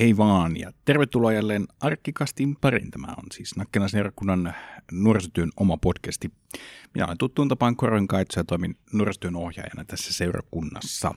hei 0.00 0.16
vaan 0.16 0.56
ja 0.56 0.72
tervetuloa 0.84 1.32
jälleen 1.32 1.66
Arkkikastin 1.80 2.56
parin. 2.60 2.90
Tämä 2.90 3.06
on 3.06 3.24
siis 3.32 3.56
Nakkelan 3.56 3.88
seurakunnan 3.88 4.54
nuorisotyön 4.92 5.50
oma 5.56 5.76
podcasti. 5.76 6.30
Minä 6.94 7.06
olen 7.06 7.18
tuttuun 7.18 7.48
tapaan 7.48 7.76
Koron 7.76 8.08
Kaitso 8.08 8.40
ja 8.40 8.44
toimin 8.44 8.76
nuorisotyön 8.92 9.36
ohjaajana 9.36 9.84
tässä 9.84 10.12
seurakunnassa. 10.12 11.14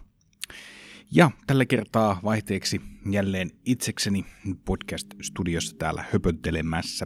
Ja 1.12 1.32
tällä 1.48 1.66
kertaa 1.66 2.20
vaihteeksi 2.24 2.82
jälleen 3.12 3.52
itsekseni 3.66 4.26
podcast-studiossa 4.66 5.76
täällä 5.78 6.06
höpöttelemässä. 6.12 7.06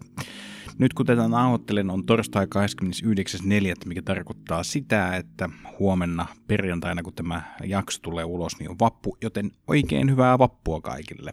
Nyt 0.77 0.93
kun 0.93 1.05
tätä 1.05 1.27
nauhoittelen 1.27 1.89
on 1.89 2.05
torstai 2.05 2.45
29.4., 2.45 3.73
mikä 3.85 4.01
tarkoittaa 4.01 4.63
sitä, 4.63 5.15
että 5.15 5.49
huomenna 5.79 6.25
perjantaina 6.47 7.03
kun 7.03 7.13
tämä 7.13 7.55
jakso 7.63 7.99
tulee 8.01 8.25
ulos, 8.25 8.59
niin 8.59 8.69
on 8.69 8.79
vappu, 8.79 9.17
joten 9.21 9.51
oikein 9.67 10.11
hyvää 10.11 10.39
vappua 10.39 10.81
kaikille. 10.81 11.31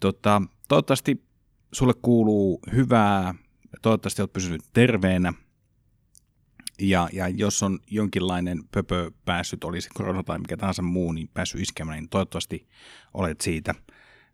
Tota, 0.00 0.42
toivottavasti 0.68 1.24
sulle 1.72 1.94
kuuluu 2.02 2.60
hyvää, 2.72 3.34
toivottavasti 3.82 4.22
olet 4.22 4.32
pysynyt 4.32 4.62
terveenä, 4.72 5.32
ja, 6.80 7.08
ja 7.12 7.28
jos 7.28 7.62
on 7.62 7.78
jonkinlainen 7.90 8.64
pöpö 8.72 9.10
päässyt, 9.24 9.64
olisi 9.64 9.88
korona 9.94 10.22
tai 10.22 10.38
mikä 10.38 10.56
tahansa 10.56 10.82
muu, 10.82 11.12
niin 11.12 11.28
päässyt 11.34 11.60
iskemään, 11.60 11.98
niin 11.98 12.08
toivottavasti 12.08 12.68
olet 13.14 13.40
siitä 13.40 13.74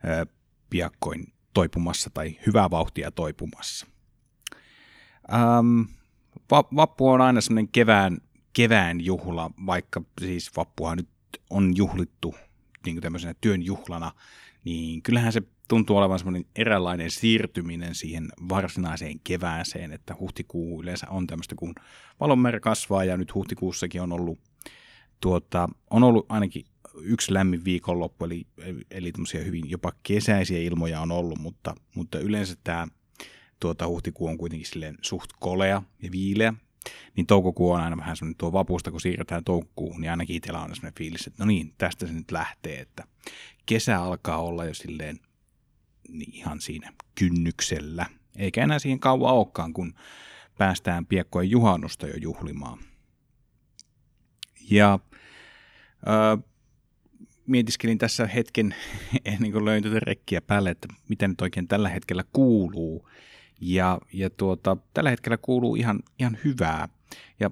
ö, 0.04 0.26
piakkoin 0.70 1.32
toipumassa 1.54 2.10
tai 2.14 2.38
hyvää 2.46 2.70
vauhtia 2.70 3.10
toipumassa. 3.10 3.86
Ähm, 5.32 5.80
va- 6.50 6.68
vappu 6.76 7.08
on 7.08 7.20
aina 7.20 7.40
semmoinen 7.40 7.68
kevään, 7.68 8.18
kevään 8.52 9.00
juhla, 9.00 9.50
vaikka 9.66 10.02
siis 10.20 10.56
vappua 10.56 10.96
nyt 10.96 11.08
on 11.50 11.76
juhlittu 11.76 12.34
niin 12.86 12.96
kuin 12.96 13.02
tämmöisenä 13.02 13.34
työn 13.40 13.62
juhlana, 13.62 14.12
niin 14.64 15.02
kyllähän 15.02 15.32
se 15.32 15.42
tuntuu 15.68 15.96
olevan 15.96 16.18
semmoinen 16.18 16.44
eräänlainen 16.56 17.10
siirtyminen 17.10 17.94
siihen 17.94 18.28
varsinaiseen 18.48 19.20
kevääseen, 19.24 19.92
että 19.92 20.16
huhtikuu 20.20 20.82
yleensä 20.82 21.06
on 21.10 21.26
tämmöistä, 21.26 21.54
kun 21.54 21.74
valonmäärä 22.20 22.60
kasvaa 22.60 23.04
ja 23.04 23.16
nyt 23.16 23.34
huhtikuussakin 23.34 24.02
on 24.02 24.12
ollut, 24.12 24.38
tuota, 25.20 25.68
on 25.90 26.02
ollut 26.02 26.26
ainakin 26.28 26.64
yksi 27.00 27.34
lämmin 27.34 27.64
viikonloppu, 27.64 28.24
eli, 28.24 28.46
eli 28.90 29.12
hyvin 29.44 29.70
jopa 29.70 29.92
kesäisiä 30.02 30.58
ilmoja 30.58 31.00
on 31.00 31.12
ollut, 31.12 31.38
mutta, 31.38 31.74
mutta 31.94 32.18
yleensä 32.18 32.54
tämä 32.64 32.88
tuota, 33.60 33.88
huhtikuu 33.88 34.28
on 34.28 34.38
kuitenkin 34.38 34.68
silleen 34.68 34.98
suht 35.02 35.30
kolea 35.40 35.82
ja 36.02 36.10
viileä, 36.12 36.54
niin 37.16 37.26
toukokuu 37.26 37.70
on 37.70 37.80
aina 37.80 37.96
vähän 37.96 38.16
semmoinen 38.16 38.38
tuo 38.38 38.52
vapusta, 38.52 38.90
kun 38.90 39.00
siirretään 39.00 39.44
toukokuuhun, 39.44 40.00
niin 40.00 40.10
ainakin 40.10 40.36
itsellä 40.36 40.60
on 40.60 40.74
semmoinen 40.74 40.98
fiilis, 40.98 41.26
että 41.26 41.44
no 41.44 41.46
niin, 41.46 41.74
tästä 41.78 42.06
se 42.06 42.12
nyt 42.12 42.30
lähtee, 42.30 42.80
että 42.80 43.04
kesä 43.66 44.02
alkaa 44.02 44.42
olla 44.42 44.64
jo 44.64 44.74
silleen 44.74 45.20
ihan 46.32 46.60
siinä 46.60 46.92
kynnyksellä. 47.14 48.06
Eikä 48.36 48.64
enää 48.64 48.78
siihen 48.78 49.00
kauan 49.00 49.34
olekaan, 49.34 49.72
kun 49.72 49.94
päästään 50.58 51.06
piekkojen 51.06 51.50
juhannusta 51.50 52.06
jo 52.06 52.14
juhlimaan. 52.16 52.78
Ja 54.70 54.98
äh, 56.08 56.44
mietiskelin 57.46 57.98
tässä 57.98 58.26
hetken, 58.26 58.74
ennen 59.24 59.52
kuin 59.52 59.64
löin 59.64 59.82
tätä 59.82 60.00
rekkiä 60.00 60.40
päälle, 60.40 60.70
että 60.70 60.88
mitä 61.08 61.28
nyt 61.28 61.40
oikein 61.40 61.68
tällä 61.68 61.88
hetkellä 61.88 62.24
kuuluu. 62.32 63.08
Ja, 63.60 63.98
ja 64.12 64.30
tuota, 64.30 64.76
tällä 64.94 65.10
hetkellä 65.10 65.36
kuuluu 65.36 65.76
ihan, 65.76 66.00
ihan 66.18 66.38
hyvää. 66.44 66.88
Ja 67.40 67.50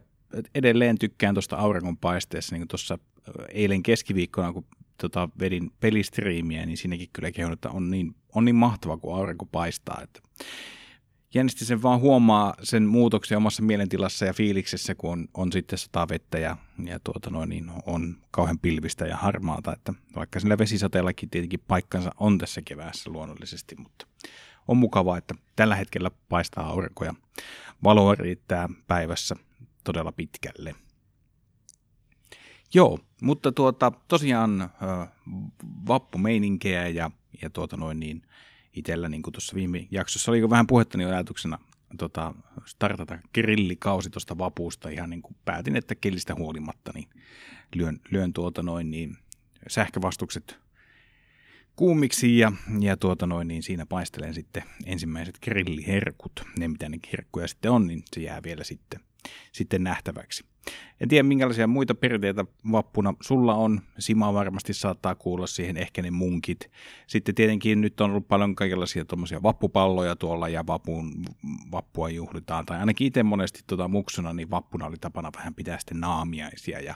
edelleen 0.55 0.99
tykkään 0.99 1.35
tuosta 1.35 1.57
auringonpaisteessa, 1.57 2.55
niin 2.55 2.61
kuin 2.61 2.69
tuossa 2.69 2.99
eilen 3.49 3.83
keskiviikkona, 3.83 4.53
kun 4.53 4.67
tota, 5.03 5.29
vedin 5.41 5.71
pelistriimiä, 5.81 6.67
niin 6.67 6.77
siinäkin 6.77 7.09
kyllä 7.13 7.33
kehon, 7.33 7.53
että 7.53 7.71
on 7.71 7.91
niin, 7.91 8.15
on 8.35 8.45
niin 8.45 8.57
mahtava, 8.57 8.97
kun 8.97 9.17
aurinko 9.17 9.47
paistaa. 9.47 10.01
Että 10.03 10.21
jännästi 11.35 11.65
sen 11.65 11.83
vaan 11.83 12.01
huomaa 12.01 12.55
sen 12.63 12.83
muutoksen 12.83 13.37
omassa 13.37 13.63
mielentilassa 13.63 14.25
ja 14.25 14.33
fiiliksessä, 14.33 14.95
kun 14.95 15.13
on, 15.13 15.29
on 15.35 15.53
sitten 15.53 15.79
sataa 15.79 16.09
vettä 16.09 16.39
ja, 16.39 16.57
ja 16.85 17.01
tuota 17.05 17.31
noin, 17.31 17.49
niin 17.49 17.71
on 17.87 18.17
kauhean 18.31 18.59
pilvistä 18.59 19.07
ja 19.07 19.17
harmaata, 19.17 19.73
että 19.73 19.95
vaikka 20.17 20.41
sillä 20.41 20.59
vesisateellakin 20.59 21.31
tietenkin 21.31 21.65
paikkansa 21.69 22.11
on 22.17 22.39
tässä 22.39 22.63
keväässä 22.65 23.11
luonnollisesti, 23.11 23.77
mutta 23.77 24.07
on 24.69 24.77
mukavaa, 24.77 25.19
että 25.19 25.35
tällä 25.57 25.77
hetkellä 25.77 26.11
paistaa 26.29 26.67
aurinko 26.67 27.05
ja 27.05 27.15
valoa 27.85 28.15
riittää 28.15 28.69
päivässä 28.87 29.37
todella 29.85 30.13
pitkälle. 30.13 30.75
Joo, 32.75 32.99
mutta 33.23 33.53
tuota, 33.53 33.93
tosiaan 34.09 34.71
vappumeininkeä 35.89 36.89
ja, 36.89 37.11
ja 37.43 37.51
tuota 37.51 37.77
noin 37.77 38.01
niin, 38.01 38.23
itsellä 38.73 39.09
niin 39.09 39.23
kuin 39.23 39.33
tuossa 39.33 39.55
viime 39.55 39.87
jaksossa 39.91 40.31
oli 40.31 40.51
vähän 40.51 40.67
puhetta 40.67 40.99
niin 40.99 41.09
ajatuksena 41.09 41.59
tota, 41.99 42.35
startata 42.67 43.19
grillikausi 43.35 44.11
tuosta 44.11 44.39
vapuusta 44.39 44.89
ihan 44.89 45.11
niin 45.11 45.23
kuin 45.23 45.37
päätin, 45.45 45.77
että 45.77 45.95
kellistä 45.95 46.35
huolimatta 46.35 46.93
niin 46.95 47.09
lyön, 47.75 48.01
lyön 48.11 48.33
tuota 48.33 48.63
noin 48.63 48.91
niin 48.91 49.17
sähkövastukset 49.69 50.59
kuumiksi 51.77 52.39
ja, 52.39 52.53
ja 52.81 52.97
tuota 52.97 53.27
noin, 53.27 53.49
niin 53.49 53.63
siinä 53.63 53.87
paistelen 53.87 54.35
sitten 54.35 54.63
ensimmäiset 54.87 55.39
grilliherkut. 55.43 56.33
Ne 56.59 56.69
mitä 56.69 56.89
ne 56.89 56.99
herkkuja 57.13 57.49
sitten 57.49 57.71
on, 57.71 57.87
niin 57.87 58.03
se 58.15 58.21
jää 58.21 58.43
vielä 58.43 58.65
sitten, 58.65 59.01
sitten 59.53 59.85
nähtäväksi. 59.85 60.45
En 61.01 61.09
tiedä, 61.09 61.23
minkälaisia 61.23 61.67
muita 61.67 61.95
perinteitä 61.95 62.45
vappuna 62.73 63.15
sulla 63.21 63.55
on. 63.55 63.81
Sima 63.99 64.35
varmasti 64.35 64.75
saattaa 64.75 65.15
kuulla 65.15 65.47
siihen, 65.47 65.77
ehkä 65.77 66.03
ne 66.03 66.11
munkit. 66.11 66.71
Sitten 67.07 67.35
tietenkin 67.35 67.81
nyt 67.81 68.01
on 68.01 68.11
ollut 68.11 68.29
paljon 68.29 68.55
kaikenlaisia 68.55 69.05
tuommoisia 69.05 69.43
vappupalloja 69.43 70.17
tuolla 70.17 70.49
ja 70.49 70.67
vapun, 70.67 71.25
vappua 71.73 72.09
juhlitaan. 72.11 72.67
Tai 72.67 72.79
ainakin 72.79 73.07
itse 73.07 73.23
monesti 73.23 73.61
tuota 73.67 73.89
muksuna, 73.89 74.33
niin 74.33 74.51
vappuna 74.51 74.87
oli 74.87 74.97
tapana 75.01 75.31
vähän 75.37 75.55
pitää 75.55 75.79
sitten 75.79 76.01
naamiaisia 76.01 76.81
ja 76.81 76.95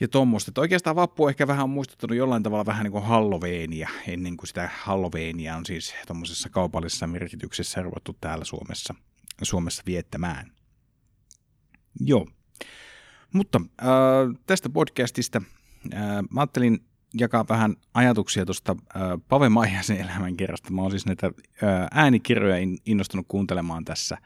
ja 0.00 0.08
tuommoista. 0.08 0.60
Oikeastaan 0.60 0.96
vappu 0.96 1.28
ehkä 1.28 1.46
vähän 1.46 1.64
on 1.64 1.70
muistuttanut 1.70 2.16
jollain 2.16 2.42
tavalla 2.42 2.66
vähän 2.66 2.84
niin 2.84 2.92
kuin 2.92 3.04
Halloweenia, 3.04 3.88
ennen 4.08 4.36
kuin 4.36 4.48
sitä 4.48 4.70
Halloweenia 4.82 5.56
on 5.56 5.66
siis 5.66 5.94
tuommoisessa 6.06 6.48
kaupallisessa 6.48 7.06
merkityksessä 7.06 7.82
ruvettu 7.82 8.16
täällä 8.20 8.44
Suomessa, 8.44 8.94
Suomessa 9.42 9.82
viettämään. 9.86 10.59
Joo. 12.00 12.26
Mutta 13.32 13.60
äh, 13.82 13.88
tästä 14.46 14.68
podcastista 14.68 15.42
äh, 15.94 16.00
mä 16.30 16.40
ajattelin 16.40 16.78
jakaa 17.14 17.44
vähän 17.48 17.76
ajatuksia 17.94 18.46
tuosta 18.46 18.76
äh, 18.96 19.02
Pave 19.28 19.48
Maijasen 19.48 20.00
elämänkerrasta. 20.00 20.72
Mä 20.72 20.82
oon 20.82 20.90
siis 20.90 21.06
näitä 21.06 21.26
äh, 21.26 21.86
äänikirjoja 21.90 22.56
innostunut 22.86 23.26
kuuntelemaan 23.28 23.84
tässä 23.84 24.18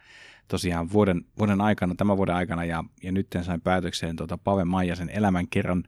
tosiaan 0.48 0.92
vuoden, 0.92 1.24
vuoden 1.38 1.60
aikana, 1.60 1.94
tämän 1.94 2.16
vuoden 2.16 2.34
aikana, 2.34 2.64
ja, 2.64 2.84
ja 3.02 3.12
nyt 3.12 3.26
sain 3.42 3.60
päätökseen 3.60 4.16
tuota 4.16 4.38
Pave 4.38 4.64
Maijasen 4.64 5.10
elämänkerran. 5.10 5.84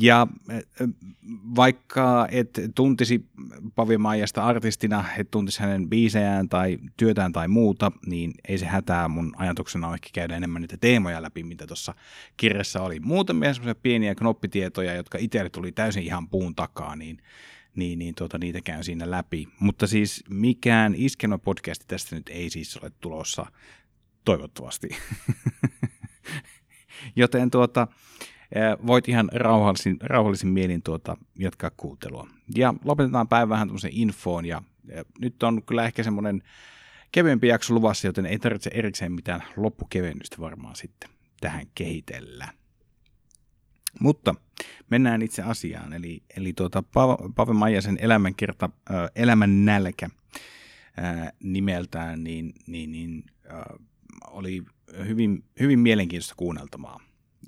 Ja 0.00 0.26
vaikka 1.56 2.28
et 2.30 2.60
tuntisi 2.74 3.26
Pavi 3.74 3.98
Maijasta 3.98 4.44
artistina, 4.44 5.04
et 5.18 5.30
tuntisi 5.30 5.60
hänen 5.60 5.88
biisejään 5.88 6.48
tai 6.48 6.78
työtään 6.96 7.32
tai 7.32 7.48
muuta, 7.48 7.92
niin 8.06 8.32
ei 8.48 8.58
se 8.58 8.66
hätää. 8.66 9.08
Mun 9.08 9.32
ajatuksena 9.36 9.88
on 9.88 9.94
ehkä 9.94 10.08
käydä 10.12 10.36
enemmän 10.36 10.62
niitä 10.62 10.76
teemoja 10.76 11.22
läpi, 11.22 11.42
mitä 11.42 11.66
tuossa 11.66 11.94
kirjassa 12.36 12.82
oli. 12.82 13.00
Muutamia 13.00 13.54
semmoisia 13.54 13.80
pieniä 13.82 14.14
knoppitietoja, 14.14 14.94
jotka 14.94 15.18
itselle 15.18 15.50
tuli 15.50 15.72
täysin 15.72 16.02
ihan 16.02 16.28
puun 16.28 16.54
takaa, 16.54 16.96
niin, 16.96 17.18
niin, 17.76 17.98
niin 17.98 18.14
tuota, 18.14 18.38
niitä 18.38 18.60
käyn 18.60 18.84
siinä 18.84 19.10
läpi. 19.10 19.48
Mutta 19.60 19.86
siis 19.86 20.24
mikään 20.30 20.94
iskelmäpodcasti 20.96 21.84
tästä 21.88 22.16
nyt 22.16 22.28
ei 22.28 22.50
siis 22.50 22.76
ole 22.76 22.92
tulossa, 23.00 23.46
toivottavasti. 24.24 24.88
Joten 27.16 27.50
tuota, 27.50 27.88
voit 28.86 29.08
ihan 29.08 29.28
rauhallisin, 29.32 29.96
rauhallisin 30.00 30.48
mielin 30.48 30.82
tuota, 30.82 31.16
jatkaa 31.38 31.70
kuuntelua. 31.76 32.28
Ja 32.56 32.74
lopetetaan 32.84 33.28
päivä 33.28 33.48
vähän 33.48 33.68
tämmöisen 33.68 33.90
infoon, 33.94 34.46
ja, 34.46 34.62
ja 34.84 35.04
nyt 35.20 35.42
on 35.42 35.62
kyllä 35.62 35.84
ehkä 35.84 36.02
semmoinen 36.02 36.42
kevyempi 37.12 37.48
jakso 37.48 37.74
luvassa, 37.74 38.06
joten 38.06 38.26
ei 38.26 38.38
tarvitse 38.38 38.70
erikseen 38.74 39.12
mitään 39.12 39.42
loppukevennystä 39.56 40.36
varmaan 40.40 40.76
sitten 40.76 41.10
tähän 41.40 41.66
kehitellä. 41.74 42.48
Mutta 44.00 44.34
mennään 44.90 45.22
itse 45.22 45.42
asiaan, 45.42 45.92
eli, 45.92 46.22
eli 46.36 46.52
tuota, 46.52 46.82
Pave 47.36 47.52
Maijasen 47.52 47.98
elämänkerta, 48.00 48.70
äh, 48.90 49.10
elämän 49.16 49.64
nälkä 49.64 50.08
nimeltään, 51.42 52.24
niin, 52.24 52.52
niin, 52.66 52.92
niin 52.92 53.24
oli 54.30 54.62
hyvin, 55.06 55.44
hyvin 55.60 55.78
mielenkiintoista 55.78 56.34
kuunneltamaa. 56.36 57.00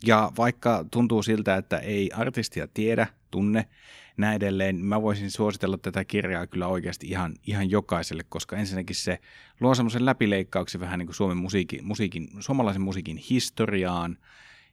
Ja 0.06 0.32
vaikka 0.37 0.85
tuntuu 0.91 1.23
siltä, 1.23 1.56
että 1.56 1.79
ei 1.79 2.11
artistia 2.14 2.67
tiedä, 2.75 3.06
tunne, 3.31 3.69
näin 4.17 4.37
edelleen, 4.37 4.76
mä 4.76 5.02
voisin 5.02 5.31
suositella 5.31 5.79
tätä 5.79 6.05
kirjaa 6.05 6.47
kyllä 6.47 6.67
oikeasti 6.67 7.06
ihan, 7.06 7.35
ihan 7.47 7.70
jokaiselle, 7.70 8.25
koska 8.29 8.56
ensinnäkin 8.56 8.97
se 8.97 9.19
luo 9.61 9.75
semmoisen 9.75 10.05
läpileikkauksen 10.05 10.81
vähän 10.81 10.99
niin 10.99 11.06
kuin 11.06 11.17
Suomen 11.17 11.37
musiikin, 11.37 11.85
musiikin, 11.85 12.29
suomalaisen 12.41 12.82
musiikin 12.82 13.17
historiaan, 13.17 14.19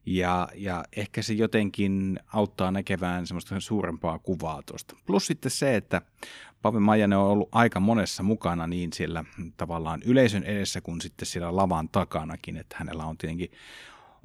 Ja, 0.05 0.47
ja 0.55 0.83
ehkä 0.95 1.21
se 1.21 1.33
jotenkin 1.33 2.19
auttaa 2.33 2.71
näkevään 2.71 3.27
semmoista 3.27 3.59
suurempaa 3.59 4.19
kuvaa 4.19 4.61
tuosta. 4.65 4.95
Plus 5.05 5.27
sitten 5.27 5.51
se, 5.51 5.75
että 5.75 6.01
Pave 6.61 6.79
Majanen 6.79 7.17
on 7.17 7.27
ollut 7.27 7.49
aika 7.51 7.79
monessa 7.79 8.23
mukana 8.23 8.67
niin 8.67 8.93
siellä 8.93 9.25
tavallaan 9.57 10.01
yleisön 10.05 10.43
edessä 10.43 10.81
kuin 10.81 11.01
sitten 11.01 11.25
siellä 11.25 11.55
lavan 11.55 11.89
takanakin, 11.89 12.57
että 12.57 12.75
hänellä 12.79 13.05
on 13.05 13.17
tietenkin 13.17 13.51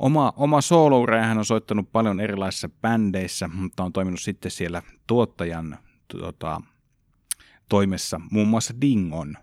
oma, 0.03 0.33
oma 0.37 0.61
sooloura 0.61 1.23
hän 1.23 1.39
on 1.39 1.45
soittanut 1.45 1.93
paljon 1.93 2.21
erilaisissa 2.21 2.69
bändeissä, 2.69 3.49
mutta 3.49 3.85
on 3.85 3.93
toiminut 3.93 4.21
sitten 4.21 4.51
siellä 4.51 4.83
tuottajan 5.07 5.79
tota, 6.09 6.61
toimessa 7.69 8.21
muun 8.31 8.49
muassa 8.49 8.75
Dingon, 8.81 9.37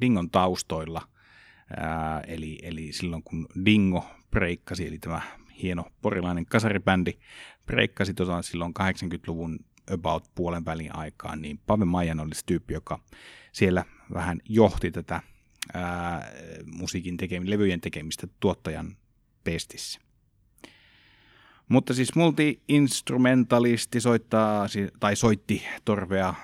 Dingon 0.00 0.30
taustoilla. 0.30 1.02
Ää, 1.76 2.20
eli, 2.20 2.58
eli 2.62 2.92
silloin 2.92 3.22
kun 3.22 3.46
Dingo 3.64 4.04
breikkasi, 4.30 4.86
eli 4.86 4.98
tämä 4.98 5.20
hieno 5.62 5.84
porilainen 6.02 6.46
kasaribändi 6.46 7.12
breikkasi 7.66 8.14
tosiaan 8.14 8.42
silloin 8.42 8.74
80-luvun 8.80 9.58
about 9.92 10.30
puolen 10.34 10.64
välin 10.64 10.96
aikaan, 10.96 11.42
niin 11.42 11.60
Pave 11.66 11.84
Majan 11.84 12.20
oli 12.20 12.34
se 12.34 12.42
tyyppi, 12.46 12.74
joka 12.74 12.98
siellä 13.52 13.84
vähän 14.14 14.40
johti 14.48 14.90
tätä 14.90 15.22
ää, 15.74 16.32
musiikin 16.66 17.16
tekemistä, 17.16 17.50
levyjen 17.50 17.80
tekemistä 17.80 18.26
tuottajan 18.40 18.96
pestissä. 19.44 20.00
Mutta 21.68 21.94
siis 21.94 22.14
multi-instrumentalisti 22.14 24.00
soittaa, 24.00 24.66
tai 25.00 25.16
soitti 25.16 25.62
torvea, 25.84 26.34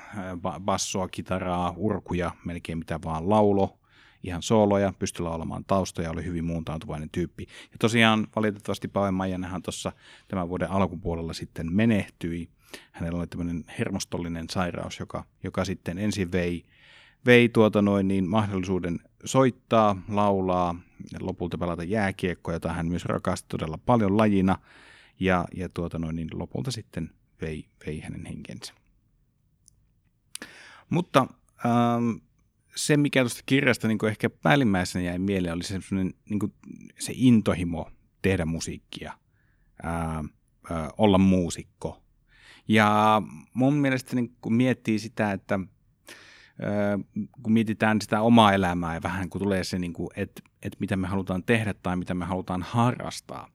bassoa, 0.61 1.09
kitaraa, 1.09 1.75
urkuja, 1.77 2.31
melkein 2.45 2.79
mitä 2.79 2.99
vaan 3.05 3.29
laulo, 3.29 3.79
ihan 4.23 4.43
sooloja, 4.43 4.93
pystyi 4.99 5.23
laulamaan 5.23 5.65
taustoja, 5.65 6.11
oli 6.11 6.25
hyvin 6.25 6.45
muuntautuvainen 6.45 7.11
tyyppi. 7.11 7.47
Ja 7.73 7.77
tosiaan 7.81 8.27
valitettavasti 8.37 8.89
Pave 8.89 9.11
Maijanenhan 9.11 9.63
tuossa 9.63 9.93
tämän 10.29 10.49
vuoden 10.49 10.71
alkupuolella 10.71 11.33
sitten 11.33 11.73
menehtyi. 11.73 12.49
Hänellä 12.93 13.19
oli 13.19 13.27
tämmöinen 13.27 13.65
hermostollinen 13.79 14.51
sairaus, 14.51 14.99
joka, 14.99 15.25
joka 15.43 15.65
sitten 15.65 15.99
ensin 15.99 16.33
vei, 16.33 16.65
vei 17.27 17.49
tuota 17.49 17.83
noin 17.83 18.09
niin 18.09 18.29
mahdollisuuden 18.29 19.01
soittaa, 19.25 20.03
laulaa 20.09 20.75
lopulta 21.21 21.59
pelata 21.59 21.85
jääkiekkoa, 21.85 22.55
jota 22.55 22.73
hän 22.73 22.87
myös 22.87 23.05
rakasti 23.05 23.47
todella 23.49 23.79
paljon 23.79 24.17
lajina. 24.17 24.59
Ja, 25.21 25.45
ja 25.55 25.69
tuota 25.69 25.99
noin, 25.99 26.17
niin 26.17 26.29
lopulta 26.33 26.71
sitten 26.71 27.11
vei, 27.41 27.69
vei 27.87 28.01
hänen 28.01 28.27
henkensä. 28.27 28.75
Mutta 30.91 31.27
ähm, 31.67 32.11
se, 32.77 32.97
mikä 32.97 33.21
tuosta 33.21 33.43
kirjasta 33.47 33.89
niin 33.89 34.07
ehkä 34.09 34.31
päällimmäisenä 34.31 35.05
jäi 35.05 35.19
mieleen, 35.19 35.55
oli 35.55 35.65
se, 35.65 35.81
niin 36.31 36.39
kuin, 36.39 36.53
se 36.99 37.13
intohimo 37.17 37.91
tehdä 38.23 38.45
musiikkia, 38.45 39.13
ää, 39.83 40.25
ää, 40.71 40.91
olla 40.99 41.19
muusikko. 41.19 42.03
Ja 42.69 43.23
mun 43.53 43.75
mielestä 43.75 44.17
niin 44.17 44.37
kun 44.41 44.55
miettii 44.55 44.99
sitä, 44.99 45.33
että 45.33 45.61
kun 47.43 47.53
mietitään 47.53 48.01
sitä 48.01 48.21
omaa 48.21 48.53
elämää 48.53 48.95
ja 48.95 49.03
vähän 49.03 49.29
kun 49.29 49.41
tulee 49.41 49.65
se, 49.65 49.79
niin 49.79 49.95
että, 50.17 50.43
että 50.63 50.77
mitä 50.81 50.97
me 50.97 51.07
halutaan 51.07 51.43
tehdä 51.43 51.75
tai 51.83 51.97
mitä 51.97 52.15
me 52.15 52.25
halutaan 52.25 52.63
harrastaa, 52.63 53.49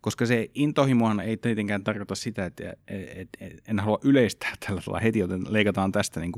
koska 0.00 0.26
se 0.26 0.50
intohimohan 0.54 1.20
ei 1.20 1.36
tietenkään 1.36 1.84
tarkoita 1.84 2.14
sitä, 2.14 2.46
että 2.46 2.72
et, 2.88 3.28
et, 3.40 3.62
en 3.68 3.80
halua 3.80 3.98
yleistää 4.04 4.52
tällä 4.66 4.80
tavalla 4.80 5.00
heti, 5.00 5.18
joten 5.18 5.52
leikataan 5.52 5.92
tästä 5.92 6.20
niin 6.20 6.32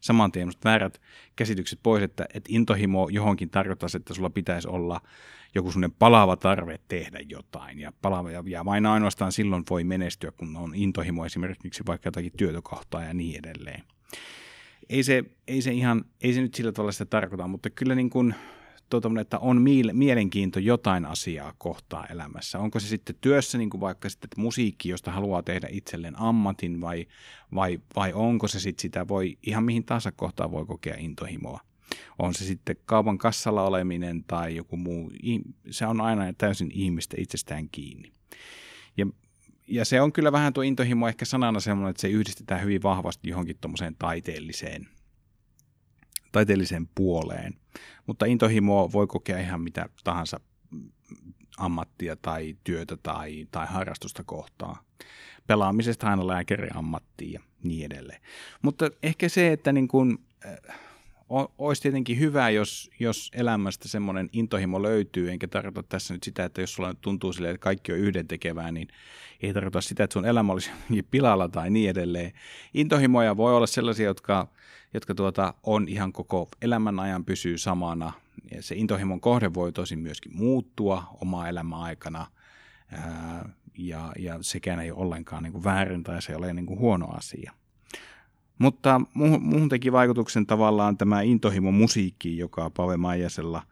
saman 0.00 0.32
tien 0.32 0.50
väärät 0.64 1.00
käsitykset 1.36 1.80
pois, 1.82 2.02
että, 2.02 2.26
intohimo 2.48 3.08
johonkin 3.08 3.50
tarkoittaa, 3.50 3.88
että 3.96 4.14
sulla 4.14 4.30
pitäisi 4.30 4.68
olla 4.68 5.00
joku 5.54 5.70
sellainen 5.70 5.96
palava 5.98 6.36
tarve 6.36 6.80
tehdä 6.88 7.18
jotain. 7.28 7.80
Ja, 7.80 7.92
palava, 8.02 8.30
ja 8.30 8.64
vain 8.64 8.86
ainoastaan 8.86 9.32
silloin 9.32 9.64
voi 9.70 9.84
menestyä, 9.84 10.30
kun 10.30 10.56
on 10.56 10.74
intohimo 10.74 11.26
esimerkiksi 11.26 11.82
vaikka 11.86 12.06
jotakin 12.06 12.32
työtökohtaa 12.36 13.04
ja 13.04 13.14
niin 13.14 13.38
edelleen. 13.38 13.82
Ei 14.88 15.02
se, 15.02 15.24
ei 15.48 15.62
se 15.62 15.72
ihan, 15.72 16.04
ei 16.22 16.32
se 16.32 16.40
nyt 16.40 16.54
sillä 16.54 16.72
tavalla 16.72 16.92
sitä 16.92 17.04
tarkoita, 17.04 17.48
mutta 17.48 17.70
kyllä 17.70 17.94
niin 17.94 18.10
kuin, 18.10 18.34
tuota, 18.90 19.10
että 19.20 19.38
on 19.38 19.62
mielenkiinto 19.92 20.58
jotain 20.58 21.06
asiaa 21.06 21.52
kohtaa 21.58 22.06
elämässä. 22.06 22.58
Onko 22.58 22.80
se 22.80 22.88
sitten 22.88 23.16
työssä 23.20 23.58
niin 23.58 23.70
kuin 23.70 23.80
vaikka 23.80 24.08
sitten 24.08 24.30
musiikki, 24.36 24.88
josta 24.88 25.10
haluaa 25.10 25.42
tehdä 25.42 25.68
itselleen 25.70 26.18
ammatin 26.18 26.80
vai, 26.80 27.06
vai, 27.54 27.80
vai 27.96 28.12
onko 28.12 28.48
se 28.48 28.60
sitten 28.60 28.82
sitä, 28.82 29.08
voi 29.08 29.38
ihan 29.46 29.64
mihin 29.64 29.84
tahansa 29.84 30.12
kohtaa 30.12 30.50
voi 30.50 30.66
kokea 30.66 30.96
intohimoa. 30.98 31.60
On 32.18 32.34
se 32.34 32.44
sitten 32.44 32.76
kaupan 32.84 33.18
kassalla 33.18 33.62
oleminen 33.62 34.24
tai 34.24 34.56
joku 34.56 34.76
muu, 34.76 35.12
se 35.70 35.86
on 35.86 36.00
aina 36.00 36.32
täysin 36.32 36.70
ihmistä 36.72 37.16
itsestään 37.20 37.68
kiinni. 37.72 38.12
Ja, 38.96 39.06
ja 39.66 39.84
se 39.84 40.00
on 40.00 40.12
kyllä 40.12 40.32
vähän 40.32 40.52
tuo 40.52 40.62
intohimo 40.62 41.08
ehkä 41.08 41.24
sanana 41.24 41.60
semmoinen, 41.60 41.90
että 41.90 42.00
se 42.00 42.08
yhdistetään 42.08 42.62
hyvin 42.62 42.82
vahvasti 42.82 43.28
johonkin 43.28 43.56
tuommoiseen 43.60 43.96
taiteelliseen 43.98 44.88
taiteelliseen 46.36 46.88
puoleen. 46.94 47.54
Mutta 48.06 48.26
intohimoa 48.26 48.92
voi 48.92 49.06
kokea 49.06 49.38
ihan 49.38 49.60
mitä 49.60 49.88
tahansa 50.04 50.40
ammattia 51.58 52.16
tai 52.16 52.56
työtä 52.64 52.96
tai, 52.96 53.46
tai 53.50 53.66
harrastusta 53.66 54.24
kohtaa. 54.24 54.82
Pelaamisesta 55.46 56.10
aina 56.10 56.26
lääkäri 56.26 56.68
ammattiin 56.74 57.32
ja 57.32 57.40
niin 57.62 57.92
edelleen. 57.92 58.20
Mutta 58.62 58.90
ehkä 59.02 59.28
se, 59.28 59.52
että 59.52 59.72
niin 59.72 59.88
kun, 59.88 60.18
äh, 60.46 60.78
olisi 61.58 61.82
tietenkin 61.82 62.18
hyvä, 62.18 62.50
jos, 62.50 62.90
jos 63.00 63.30
elämästä 63.34 63.88
semmoinen 63.88 64.28
intohimo 64.32 64.82
löytyy, 64.82 65.30
enkä 65.30 65.48
tarkoita 65.48 65.88
tässä 65.88 66.14
nyt 66.14 66.22
sitä, 66.22 66.44
että 66.44 66.60
jos 66.60 66.74
sulla 66.74 66.94
tuntuu 67.00 67.32
silleen, 67.32 67.54
että 67.54 67.64
kaikki 67.64 67.92
on 67.92 67.98
yhdentekevää, 67.98 68.72
niin 68.72 68.88
ei 69.42 69.54
tarkoita 69.54 69.80
sitä, 69.80 70.04
että 70.04 70.14
sun 70.14 70.26
elämä 70.26 70.52
olisi 70.52 70.70
pilalla 71.10 71.48
tai 71.48 71.70
niin 71.70 71.90
edelleen. 71.90 72.32
Intohimoja 72.74 73.36
voi 73.36 73.56
olla 73.56 73.66
sellaisia, 73.66 74.06
jotka, 74.06 74.48
jotka 74.94 75.14
tuota, 75.14 75.54
on 75.62 75.88
ihan 75.88 76.12
koko 76.12 76.48
elämän 76.62 77.00
ajan 77.00 77.24
pysyy 77.24 77.58
samana. 77.58 78.12
Ja 78.50 78.62
se 78.62 78.74
intohimon 78.74 79.20
kohde 79.20 79.54
voi 79.54 79.72
tosin 79.72 79.98
myöskin 79.98 80.36
muuttua 80.36 81.04
omaa 81.20 81.48
elämän 81.48 81.80
aikana, 81.80 82.26
ää, 82.92 83.48
ja, 83.78 84.12
ja 84.18 84.38
sekään 84.40 84.80
ei 84.80 84.90
ole 84.90 85.00
ollenkaan 85.00 85.42
niin 85.42 85.52
kuin 85.52 85.64
väärin 85.64 86.02
tai 86.02 86.22
se 86.22 86.32
ei 86.32 86.36
ole 86.36 86.52
niin 86.52 86.66
kuin 86.66 86.78
huono 86.78 87.06
asia. 87.06 87.52
Mutta 88.58 89.00
muuhun 89.14 89.68
teki 89.68 89.92
vaikutuksen 89.92 90.46
tavallaan 90.46 90.96
tämä 90.96 91.20
intohimo 91.20 91.72
musiikki, 91.72 92.38
joka 92.38 92.70
Pave 92.70 92.96
Maijasella, 92.96 93.62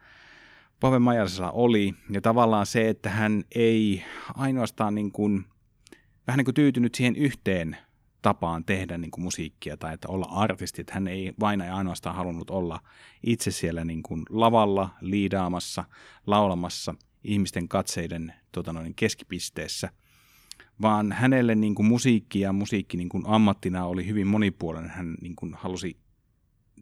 Pave 0.80 0.98
Maijasella 0.98 1.50
oli. 1.50 1.94
Ja 2.10 2.20
tavallaan 2.20 2.66
se, 2.66 2.88
että 2.88 3.10
hän 3.10 3.44
ei 3.54 4.04
ainoastaan 4.34 4.94
niin 4.94 5.12
kuin, 5.12 5.44
vähän 6.26 6.38
niin 6.38 6.44
kuin 6.44 6.54
tyytynyt 6.54 6.94
siihen 6.94 7.16
yhteen 7.16 7.76
tapaan 8.22 8.64
tehdä 8.64 8.98
niin 8.98 9.10
kuin 9.10 9.24
musiikkia 9.24 9.76
tai 9.76 9.94
että 9.94 10.08
olla 10.08 10.26
artisti. 10.26 10.80
Että 10.80 10.94
hän 10.94 11.08
ei 11.08 11.32
vain 11.40 11.60
ja 11.60 11.76
ainoastaan 11.76 12.16
halunnut 12.16 12.50
olla 12.50 12.80
itse 13.22 13.50
siellä 13.50 13.84
niin 13.84 14.02
kuin 14.02 14.22
lavalla, 14.30 14.88
liidaamassa, 15.00 15.84
laulamassa 16.26 16.94
ihmisten 17.24 17.68
katseiden 17.68 18.34
tota 18.52 18.72
noin, 18.72 18.94
keskipisteessä– 18.94 19.88
vaan 20.82 21.12
hänelle 21.12 21.54
niin 21.54 21.74
kuin 21.74 21.86
musiikki 21.86 22.40
ja 22.40 22.52
musiikki 22.52 22.96
niin 22.96 23.08
kuin 23.08 23.24
ammattina 23.26 23.86
oli 23.86 24.06
hyvin 24.06 24.26
monipuolinen. 24.26 24.90
Hän 24.90 25.14
niin 25.20 25.36
kuin 25.36 25.54
halusi 25.54 25.96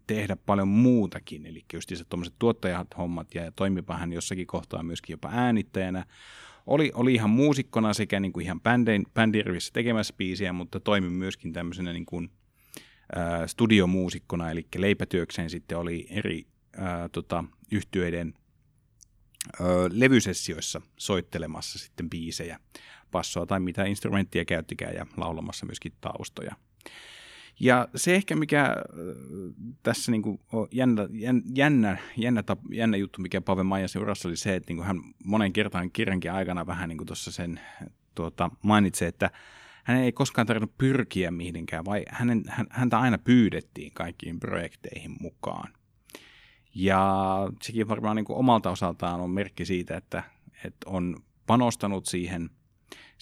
tehdä 0.06 0.36
paljon 0.36 0.68
muutakin, 0.68 1.46
eli 1.46 1.64
just 1.72 1.92
tuommoiset 2.08 2.34
tuottajat 2.38 2.88
hommat 2.98 3.34
ja 3.34 3.52
toimipa 3.52 3.96
hän 3.96 4.12
jossakin 4.12 4.46
kohtaa 4.46 4.82
myöskin 4.82 5.14
jopa 5.14 5.28
äänittäjänä. 5.32 6.06
Oli, 6.66 6.92
oli 6.94 7.14
ihan 7.14 7.30
muusikkona 7.30 7.94
sekä 7.94 8.20
niin 8.20 8.32
kuin 8.32 8.44
ihan 8.44 8.60
bändin, 8.60 9.06
bändirvissä 9.14 9.70
tekemässä 9.72 10.14
biisiä, 10.16 10.52
mutta 10.52 10.80
toimi 10.80 11.08
myöskin 11.08 11.52
tämmöisenä 11.52 11.92
niin 11.92 12.06
kuin, 12.06 12.30
ä, 13.16 13.46
studiomuusikkona, 13.46 14.50
eli 14.50 14.66
leipätyökseen 14.76 15.50
sitten 15.50 15.78
oli 15.78 16.06
eri 16.10 16.46
ä, 16.78 17.08
tota, 17.08 17.44
yhtyeiden 17.72 18.34
ä, 19.60 19.64
levysessioissa 19.90 20.80
soittelemassa 20.96 21.78
sitten 21.78 22.10
biisejä 22.10 22.58
bassoa 23.12 23.46
tai 23.46 23.60
mitä 23.60 23.84
instrumenttia 23.84 24.44
käyttikään 24.44 24.94
ja 24.94 25.06
laulamassa 25.16 25.66
myöskin 25.66 25.92
taustoja. 26.00 26.54
Ja 27.60 27.88
se 27.94 28.14
ehkä, 28.14 28.36
mikä 28.36 28.62
äh, 28.62 28.74
tässä 29.82 30.12
niin 30.12 30.22
kuin 30.22 30.40
on 30.52 30.68
jännä, 30.72 31.08
jännä, 31.54 31.98
jännä, 32.16 32.44
jännä 32.70 32.96
juttu, 32.96 33.22
mikä 33.22 33.40
Pave 33.40 33.62
Maijasen 33.62 34.02
urassa 34.02 34.28
oli 34.28 34.36
se, 34.36 34.54
että 34.54 34.70
niin 34.70 34.76
kuin 34.76 34.86
hän 34.86 35.00
monen 35.24 35.52
kertaan 35.52 35.90
kirjankin 35.90 36.32
aikana 36.32 36.66
vähän 36.66 36.88
niin 36.88 36.98
kuin 36.98 37.06
tuossa 37.06 37.32
sen 37.32 37.60
tuota, 38.14 38.50
mainitsee, 38.62 39.08
että 39.08 39.30
hän 39.84 39.98
ei 39.98 40.12
koskaan 40.12 40.46
tarvinnut 40.46 40.78
pyrkiä 40.78 41.30
mihinkään, 41.30 41.84
vai 41.84 42.04
hänen, 42.08 42.42
häntä 42.70 42.98
aina 42.98 43.18
pyydettiin 43.18 43.92
kaikkiin 43.94 44.40
projekteihin 44.40 45.16
mukaan. 45.20 45.72
Ja 46.74 47.32
sekin 47.62 47.88
varmaan 47.88 48.16
niin 48.16 48.24
kuin 48.24 48.38
omalta 48.38 48.70
osaltaan 48.70 49.20
on 49.20 49.30
merkki 49.30 49.64
siitä, 49.64 49.96
että, 49.96 50.22
että 50.64 50.90
on 50.90 51.16
panostanut 51.46 52.06
siihen– 52.06 52.50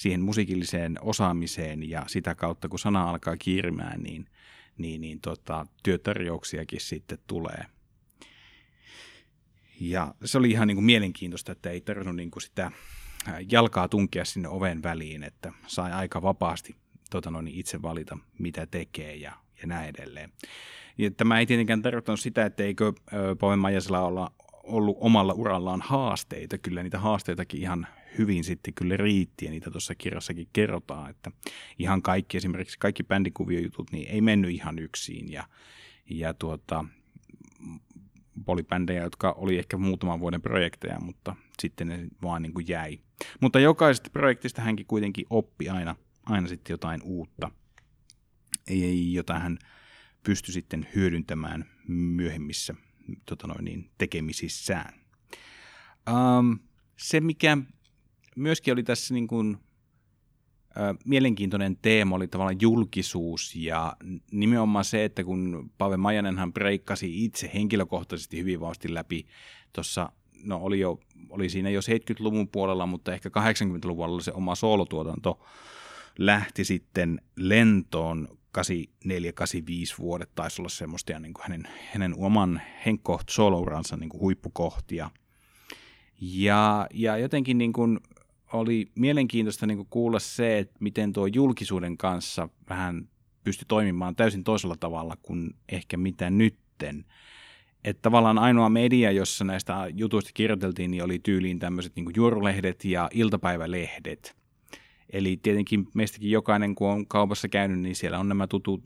siihen 0.00 0.20
musiikilliseen 0.20 0.98
osaamiseen 1.00 1.90
ja 1.90 2.04
sitä 2.06 2.34
kautta, 2.34 2.68
kun 2.68 2.78
sana 2.78 3.10
alkaa 3.10 3.36
kiirimään, 3.36 4.02
niin, 4.02 4.26
niin, 4.78 5.00
niin 5.00 5.20
tota, 5.20 5.66
työtarjouksiakin 5.82 6.80
sitten 6.80 7.18
tulee. 7.26 7.64
Ja 9.80 10.14
se 10.24 10.38
oli 10.38 10.50
ihan 10.50 10.68
niin 10.68 10.76
kuin 10.76 10.84
mielenkiintoista, 10.84 11.52
että 11.52 11.70
ei 11.70 11.80
tarvinnut 11.80 12.16
niin 12.16 12.30
kuin 12.30 12.42
sitä 12.42 12.72
jalkaa 13.50 13.88
tunkea 13.88 14.24
sinne 14.24 14.48
oven 14.48 14.82
väliin, 14.82 15.22
että 15.22 15.52
sai 15.66 15.92
aika 15.92 16.22
vapaasti 16.22 16.76
tota 17.10 17.30
noin, 17.30 17.48
itse 17.48 17.82
valita, 17.82 18.18
mitä 18.38 18.66
tekee 18.66 19.16
ja, 19.16 19.32
ja 19.62 19.66
näin 19.66 19.88
edelleen. 19.88 20.32
Ja 20.98 21.10
tämä 21.10 21.38
ei 21.38 21.46
tietenkään 21.46 21.82
tarkoittanut 21.82 22.20
sitä, 22.20 22.44
että 22.44 22.62
eikö 22.62 22.92
Pavel 23.40 23.56
Majasella 23.56 24.00
olla 24.00 24.32
ollut 24.62 24.96
omalla 25.00 25.32
urallaan 25.32 25.80
haasteita. 25.80 26.58
Kyllä 26.58 26.82
niitä 26.82 26.98
haasteitakin 26.98 27.60
ihan 27.60 27.86
hyvin 28.18 28.44
sitten 28.44 28.74
kyllä 28.74 28.96
riitti 28.96 29.44
ja 29.44 29.50
niitä 29.50 29.70
tuossa 29.70 29.94
kirjassakin 29.94 30.48
kerrotaan, 30.52 31.10
että 31.10 31.30
ihan 31.78 32.02
kaikki 32.02 32.36
esimerkiksi 32.36 32.78
kaikki 32.78 33.02
bändikuviojutut 33.02 33.92
niin 33.92 34.08
ei 34.08 34.20
mennyt 34.20 34.50
ihan 34.50 34.78
yksin 34.78 35.32
ja, 35.32 35.44
ja 36.10 36.34
tuota, 36.34 36.84
oli 38.46 38.62
bändejä, 38.62 39.02
jotka 39.02 39.32
oli 39.32 39.58
ehkä 39.58 39.76
muutaman 39.76 40.20
vuoden 40.20 40.42
projekteja, 40.42 41.00
mutta 41.00 41.36
sitten 41.58 41.88
ne 41.88 42.06
vaan 42.22 42.42
niin 42.42 42.52
kuin 42.52 42.68
jäi. 42.68 42.98
Mutta 43.40 43.60
jokaisesta 43.60 44.10
projektista 44.10 44.62
hänkin 44.62 44.86
kuitenkin 44.86 45.26
oppi 45.30 45.68
aina, 45.68 45.96
aina 46.26 46.48
sitten 46.48 46.74
jotain 46.74 47.02
uutta, 47.02 47.50
jota 49.12 49.38
hän 49.38 49.58
pystyi 50.22 50.52
sitten 50.52 50.88
hyödyntämään 50.94 51.64
myöhemmissä 51.88 52.74
tota 53.26 53.46
noin, 53.46 53.64
niin, 53.64 53.90
tekemisissään. 53.98 55.00
Um, 56.10 56.58
se, 56.96 57.20
mikä 57.20 57.58
myöskin 58.36 58.72
oli 58.72 58.82
tässä 58.82 59.14
niin 59.14 59.26
kuin, 59.26 59.58
ä, 60.76 60.94
mielenkiintoinen 61.04 61.76
teema, 61.82 62.16
oli 62.16 62.28
tavallaan 62.28 62.60
julkisuus 62.60 63.56
ja 63.56 63.96
nimenomaan 64.32 64.84
se, 64.84 65.04
että 65.04 65.24
kun 65.24 65.70
Pave 65.78 65.96
Majanenhan 65.96 66.52
breikkasi 66.52 67.24
itse 67.24 67.50
henkilökohtaisesti 67.54 68.38
hyvin 68.38 68.60
vauhti 68.60 68.94
läpi 68.94 69.26
tuossa 69.72 70.12
no 70.44 70.56
oli, 70.62 70.80
jo, 70.80 71.00
oli 71.28 71.48
siinä 71.48 71.70
jo 71.70 71.80
70-luvun 71.80 72.48
puolella, 72.48 72.86
mutta 72.86 73.12
ehkä 73.12 73.28
80-luvulla 73.28 74.22
se 74.22 74.32
oma 74.32 74.54
soolotuotanto 74.54 75.40
lähti 76.18 76.64
sitten 76.64 77.20
lentoon 77.36 78.28
84-85 78.58 78.62
vuodet 79.98 80.30
taisi 80.34 80.62
olla 80.62 80.68
semmoista 80.68 81.12
ja 81.12 81.20
niin 81.20 81.34
kuin 81.34 81.42
hänen, 81.42 81.68
hänen 81.92 82.14
oman 82.16 82.62
henkkoht 82.86 83.28
solouransa 83.28 83.96
niin 83.96 84.10
huippukohtia. 84.20 85.10
Ja, 86.20 86.86
ja 86.94 87.16
jotenkin 87.16 87.58
niin 87.58 87.72
kuin 87.72 88.00
oli 88.52 88.90
mielenkiintoista 88.94 89.66
niin 89.66 89.86
kuulla 89.90 90.18
se, 90.18 90.58
että 90.58 90.76
miten 90.80 91.12
tuo 91.12 91.26
julkisuuden 91.26 91.96
kanssa 91.96 92.48
vähän 92.68 93.08
pystyi 93.44 93.64
toimimaan 93.68 94.16
täysin 94.16 94.44
toisella 94.44 94.76
tavalla 94.80 95.16
kuin 95.22 95.50
ehkä 95.68 95.96
mitä 95.96 96.30
nytten. 96.30 97.04
Että 97.84 98.02
tavallaan 98.02 98.38
ainoa 98.38 98.68
media, 98.68 99.10
jossa 99.10 99.44
näistä 99.44 99.86
jutuista 99.94 100.30
kirjoiteltiin, 100.34 100.90
niin 100.90 101.04
oli 101.04 101.18
tyyliin 101.18 101.58
tämmöiset 101.58 101.96
niin 101.96 102.06
juorulehdet 102.16 102.84
ja 102.84 103.08
iltapäivälehdet. 103.12 104.36
Eli 105.12 105.38
tietenkin 105.42 105.86
meistäkin 105.94 106.30
jokainen, 106.30 106.74
kun 106.74 106.90
on 106.90 107.06
kaupassa 107.06 107.48
käynyt, 107.48 107.80
niin 107.80 107.96
siellä 107.96 108.18
on 108.18 108.28
nämä 108.28 108.46
tutut, 108.46 108.82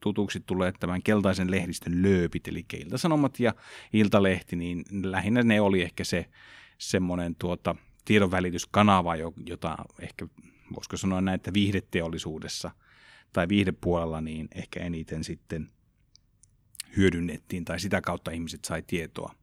tutuksi 0.00 0.40
tulleet 0.40 0.74
tämän 0.80 1.02
keltaisen 1.02 1.50
lehdistön 1.50 2.02
lööpit, 2.02 2.48
eli 2.48 2.64
iltasanomat 2.84 3.40
ja 3.40 3.54
iltalehti, 3.92 4.56
niin 4.56 4.84
lähinnä 4.92 5.42
ne 5.42 5.60
oli 5.60 5.82
ehkä 5.82 6.04
se 6.04 6.26
semmoinen 6.78 7.34
tuota, 7.34 7.76
tiedonvälityskanava, 8.04 9.16
jota 9.46 9.76
ehkä 10.00 10.26
voisiko 10.74 10.96
sanoa 10.96 11.20
näin, 11.20 11.34
että 11.34 11.52
viihdeteollisuudessa 11.52 12.70
tai 13.32 13.48
viihdepuolella 13.48 14.20
niin 14.20 14.48
ehkä 14.54 14.80
eniten 14.80 15.24
sitten 15.24 15.70
hyödynnettiin 16.96 17.64
tai 17.64 17.80
sitä 17.80 18.00
kautta 18.00 18.30
ihmiset 18.30 18.64
sai 18.64 18.82
tietoa 18.82 19.34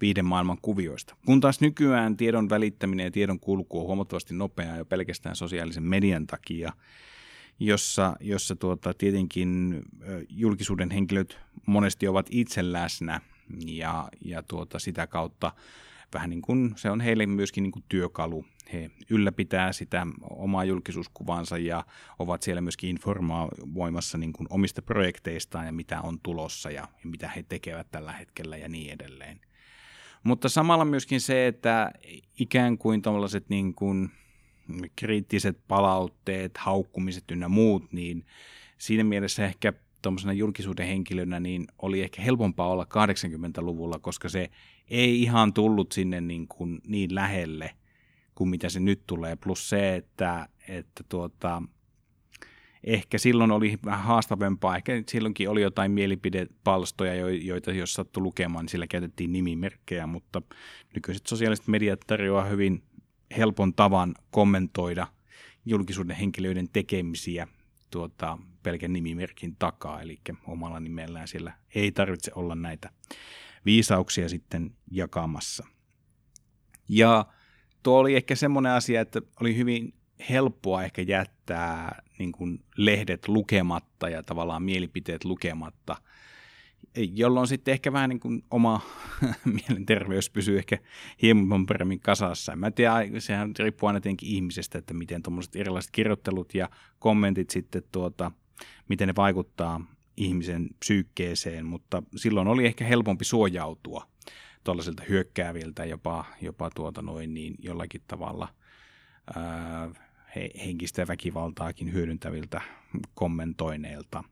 viiden 0.00 0.24
maailman 0.24 0.58
kuvioista. 0.62 1.16
Kun 1.26 1.40
taas 1.40 1.60
nykyään 1.60 2.16
tiedon 2.16 2.50
välittäminen 2.50 3.04
ja 3.04 3.10
tiedon 3.10 3.40
kulku 3.40 3.80
on 3.80 3.86
huomattavasti 3.86 4.34
nopeaa 4.34 4.76
jo 4.76 4.84
pelkästään 4.84 5.36
sosiaalisen 5.36 5.82
median 5.82 6.26
takia, 6.26 6.72
jossa, 7.60 8.16
jossa 8.20 8.56
tuota, 8.56 8.94
tietenkin 8.94 9.82
julkisuuden 10.28 10.90
henkilöt 10.90 11.38
monesti 11.66 12.08
ovat 12.08 12.26
itse 12.30 12.72
läsnä 12.72 13.20
ja, 13.66 14.08
ja 14.24 14.42
tuota, 14.42 14.78
sitä 14.78 15.06
kautta 15.06 15.52
vähän 16.14 16.30
niin 16.30 16.42
kuin 16.42 16.72
se 16.76 16.90
on 16.90 17.00
heille 17.00 17.26
myöskin 17.26 17.62
niin 17.62 17.72
kuin 17.72 17.84
työkalu. 17.88 18.44
He 18.72 18.90
ylläpitää 19.10 19.72
sitä 19.72 20.06
omaa 20.30 20.64
julkisuuskuvansa 20.64 21.58
ja 21.58 21.84
ovat 22.18 22.42
siellä 22.42 22.60
myöskin 22.60 22.90
informoimassa 22.90 24.18
niin 24.18 24.32
kuin 24.32 24.46
omista 24.50 24.82
projekteistaan 24.82 25.66
ja 25.66 25.72
mitä 25.72 26.00
on 26.00 26.20
tulossa 26.22 26.70
ja, 26.70 26.88
mitä 27.04 27.28
he 27.28 27.42
tekevät 27.42 27.90
tällä 27.90 28.12
hetkellä 28.12 28.56
ja 28.56 28.68
niin 28.68 28.92
edelleen. 28.92 29.40
Mutta 30.22 30.48
samalla 30.48 30.84
myöskin 30.84 31.20
se, 31.20 31.46
että 31.46 31.92
ikään 32.38 32.78
kuin 32.78 33.02
tällaiset 33.02 33.48
niin 33.48 33.74
kuin 33.74 34.10
kriittiset 34.96 35.58
palautteet, 35.68 36.58
haukkumiset 36.58 37.30
ynnä 37.30 37.48
muut, 37.48 37.92
niin 37.92 38.26
siinä 38.78 39.04
mielessä 39.04 39.44
ehkä 39.44 39.72
tuommoisena 40.02 40.32
julkisuuden 40.32 40.86
henkilönä 40.86 41.40
niin 41.40 41.66
oli 41.78 42.02
ehkä 42.02 42.22
helpompaa 42.22 42.68
olla 42.68 42.84
80-luvulla, 42.84 43.98
koska 43.98 44.28
se 44.28 44.50
ei 44.90 45.22
ihan 45.22 45.52
tullut 45.52 45.92
sinne 45.92 46.20
niin, 46.20 46.48
kuin 46.48 46.80
niin 46.86 47.14
lähelle 47.14 47.70
kuin 48.34 48.50
mitä 48.50 48.68
se 48.68 48.80
nyt 48.80 49.02
tulee. 49.06 49.36
Plus 49.36 49.68
se, 49.68 49.96
että, 49.96 50.48
että 50.68 51.04
tuota, 51.08 51.62
ehkä 52.84 53.18
silloin 53.18 53.50
oli 53.50 53.78
vähän 53.84 54.04
haastavempaa, 54.04 54.76
ehkä 54.76 55.02
silloinkin 55.08 55.50
oli 55.50 55.62
jotain 55.62 55.92
mielipidepalstoja, 55.92 57.14
joita 57.30 57.72
jos 57.72 57.94
sattui 57.94 58.22
lukemaan, 58.22 58.62
niin 58.62 58.70
sillä 58.70 58.86
käytettiin 58.86 59.32
nimimerkkejä, 59.32 60.06
mutta 60.06 60.42
nykyiset 60.94 61.26
sosiaaliset 61.26 61.68
mediat 61.68 62.00
tarjoaa 62.06 62.44
hyvin 62.44 62.82
helpon 63.36 63.74
tavan 63.74 64.14
kommentoida 64.30 65.06
julkisuuden 65.66 66.16
henkilöiden 66.16 66.68
tekemisiä 66.72 67.48
tuota, 67.90 68.38
pelkän 68.62 68.92
nimimerkin 68.92 69.56
takaa, 69.58 70.02
eli 70.02 70.18
omalla 70.46 70.80
nimellään 70.80 71.28
siellä 71.28 71.52
ei 71.74 71.92
tarvitse 71.92 72.32
olla 72.34 72.54
näitä 72.54 72.90
viisauksia 73.66 74.28
sitten 74.28 74.70
jakamassa. 74.90 75.66
Ja 76.88 77.26
tuo 77.82 77.98
oli 77.98 78.16
ehkä 78.16 78.34
semmoinen 78.34 78.72
asia, 78.72 79.00
että 79.00 79.22
oli 79.40 79.56
hyvin 79.56 79.94
helppoa 80.30 80.84
ehkä 80.84 81.02
jättää 81.02 82.02
niin 82.18 82.32
kuin 82.32 82.64
lehdet 82.76 83.28
lukematta 83.28 84.08
ja 84.08 84.22
tavallaan 84.22 84.62
mielipiteet 84.62 85.24
lukematta, 85.24 85.96
jolloin 86.96 87.46
sitten 87.46 87.72
ehkä 87.72 87.92
vähän 87.92 88.10
niin 88.10 88.20
kuin 88.20 88.42
oma 88.50 88.80
mielenterveys 89.44 90.30
pysyy 90.30 90.58
ehkä 90.58 90.78
hieman 91.22 91.66
paremmin 91.66 92.00
kasassa. 92.00 92.56
Mä 92.56 92.70
tiedän, 92.70 93.20
sehän 93.20 93.52
riippuu 93.58 93.86
aina 93.86 94.00
tietenkin 94.00 94.28
ihmisestä, 94.28 94.78
että 94.78 94.94
miten 94.94 95.22
tuommoiset 95.22 95.56
erilaiset 95.56 95.90
kirjoittelut 95.90 96.54
ja 96.54 96.70
kommentit 96.98 97.50
sitten 97.50 97.82
tuota, 97.92 98.32
miten 98.88 99.08
ne 99.08 99.14
vaikuttaa 99.16 99.93
ihmisen 100.16 100.68
psyykkeeseen, 100.78 101.66
mutta 101.66 102.02
silloin 102.16 102.48
oli 102.48 102.66
ehkä 102.66 102.84
helpompi 102.84 103.24
suojautua 103.24 104.06
tuollaisilta 104.64 105.02
hyökkääviltä, 105.08 105.84
jopa, 105.84 106.24
jopa 106.40 106.70
tuota 106.70 107.02
noin 107.02 107.34
niin 107.34 107.54
jollakin 107.58 108.02
tavalla 108.06 108.48
ää, 109.36 109.90
he, 110.36 110.50
henkistä 110.64 111.06
väkivaltaakin 111.06 111.92
hyödyntäviltä 111.92 112.60
kommentoineilta. 113.14 114.24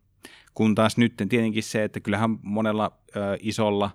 Kun 0.55 0.75
taas 0.75 0.97
nyt 0.97 1.17
tietenkin 1.17 1.63
se, 1.63 1.85
että 1.85 2.01
kyllähän 2.01 2.39
monella 2.43 2.99
ää, 3.17 3.37
isolla 3.41 3.91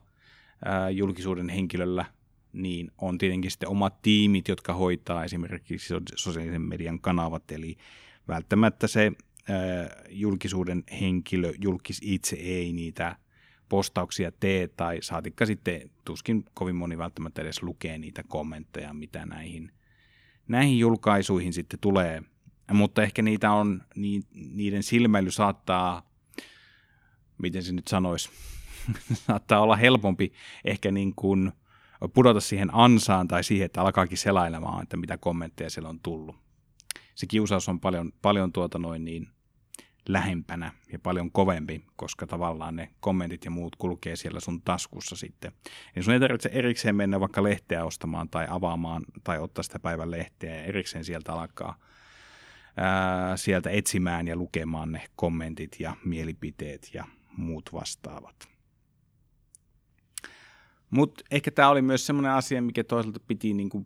ää, 0.65 0.89
julkisuuden 0.89 1.49
henkilöllä 1.49 2.05
niin 2.53 2.91
on 2.97 3.17
tietenkin 3.17 3.51
sitten 3.51 3.69
omat 3.69 4.01
tiimit, 4.01 4.47
jotka 4.47 4.73
hoitaa 4.73 5.23
esimerkiksi 5.23 5.93
sosiaalisen 6.15 6.61
median 6.61 6.99
kanavat, 6.99 7.51
eli 7.51 7.77
välttämättä 8.27 8.87
se 8.87 9.11
julkisuuden 10.09 10.83
henkilö, 11.01 11.53
julkis 11.61 11.99
itse 12.01 12.35
ei 12.35 12.73
niitä 12.73 13.15
postauksia 13.69 14.31
tee, 14.31 14.67
tai 14.67 14.97
saatikka 15.01 15.45
sitten 15.45 15.89
tuskin 16.05 16.45
kovin 16.53 16.75
moni 16.75 16.97
välttämättä 16.97 17.41
edes 17.41 17.63
lukee 17.63 17.97
niitä 17.97 18.23
kommentteja, 18.27 18.93
mitä 18.93 19.25
näihin, 19.25 19.71
näihin 20.47 20.79
julkaisuihin 20.79 21.53
sitten 21.53 21.79
tulee. 21.79 22.21
Mutta 22.73 23.03
ehkä 23.03 23.21
niitä 23.21 23.51
on, 23.51 23.81
niiden 24.33 24.83
silmäily 24.83 25.31
saattaa, 25.31 26.09
miten 27.37 27.63
se 27.63 27.73
nyt 27.73 27.87
sanoisi, 27.87 28.29
saattaa 29.27 29.61
olla 29.61 29.75
helpompi 29.75 30.33
ehkä 30.65 30.91
niin 30.91 31.15
kuin 31.15 31.51
pudota 32.13 32.39
siihen 32.39 32.69
ansaan 32.75 33.27
tai 33.27 33.43
siihen, 33.43 33.65
että 33.65 33.81
alkaakin 33.81 34.17
selailemaan, 34.17 34.83
että 34.83 34.97
mitä 34.97 35.17
kommentteja 35.17 35.69
siellä 35.69 35.89
on 35.89 35.99
tullut. 35.99 36.35
Se 37.15 37.25
kiusaus 37.25 37.69
on 37.69 37.79
paljon, 37.79 38.11
paljon 38.21 38.51
tuota 38.51 38.79
noin 38.79 39.05
niin 39.05 39.27
lähempänä 40.09 40.71
ja 40.91 40.99
paljon 40.99 41.31
kovempi, 41.31 41.83
koska 41.95 42.27
tavallaan 42.27 42.75
ne 42.75 42.89
kommentit 42.99 43.45
ja 43.45 43.51
muut 43.51 43.75
kulkee 43.75 44.15
siellä 44.15 44.39
sun 44.39 44.61
taskussa 44.61 45.15
sitten. 45.15 45.51
Eli 45.95 46.03
sun 46.03 46.13
ei 46.13 46.19
tarvitse 46.19 46.49
erikseen 46.53 46.95
mennä 46.95 47.19
vaikka 47.19 47.43
lehteä 47.43 47.85
ostamaan 47.85 48.29
tai 48.29 48.47
avaamaan 48.49 49.05
tai 49.23 49.39
ottaa 49.39 49.63
sitä 49.63 49.79
päivän 49.79 50.11
lehteä 50.11 50.55
ja 50.55 50.63
erikseen 50.63 51.03
sieltä 51.03 51.33
alkaa 51.33 51.79
ää, 52.77 53.37
sieltä 53.37 53.69
etsimään 53.69 54.27
ja 54.27 54.35
lukemaan 54.35 54.91
ne 54.91 55.05
kommentit 55.15 55.75
ja 55.79 55.95
mielipiteet 56.05 56.89
ja 56.93 57.05
muut 57.37 57.69
vastaavat. 57.73 58.35
Mutta 60.89 61.23
ehkä 61.31 61.51
tämä 61.51 61.69
oli 61.69 61.81
myös 61.81 62.05
semmoinen 62.05 62.31
asia, 62.31 62.61
mikä 62.61 62.83
toisaalta 62.83 63.19
piti 63.27 63.53
niinku 63.53 63.85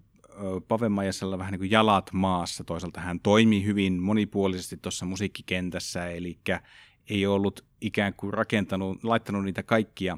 Pavemajasella 0.67 1.38
vähän 1.38 1.51
niin 1.51 1.59
kuin 1.59 1.71
jalat 1.71 2.09
maassa. 2.13 2.63
Toisaalta 2.63 3.01
hän 3.01 3.19
toimi 3.19 3.65
hyvin 3.65 4.01
monipuolisesti 4.01 4.77
tuossa 4.77 5.05
musiikkikentässä, 5.05 6.09
eli 6.09 6.39
ei 7.09 7.25
ollut 7.25 7.65
ikään 7.81 8.13
kuin 8.13 8.33
rakentanut, 8.33 9.03
laittanut 9.03 9.43
niitä 9.43 9.63
kaikkia 9.63 10.17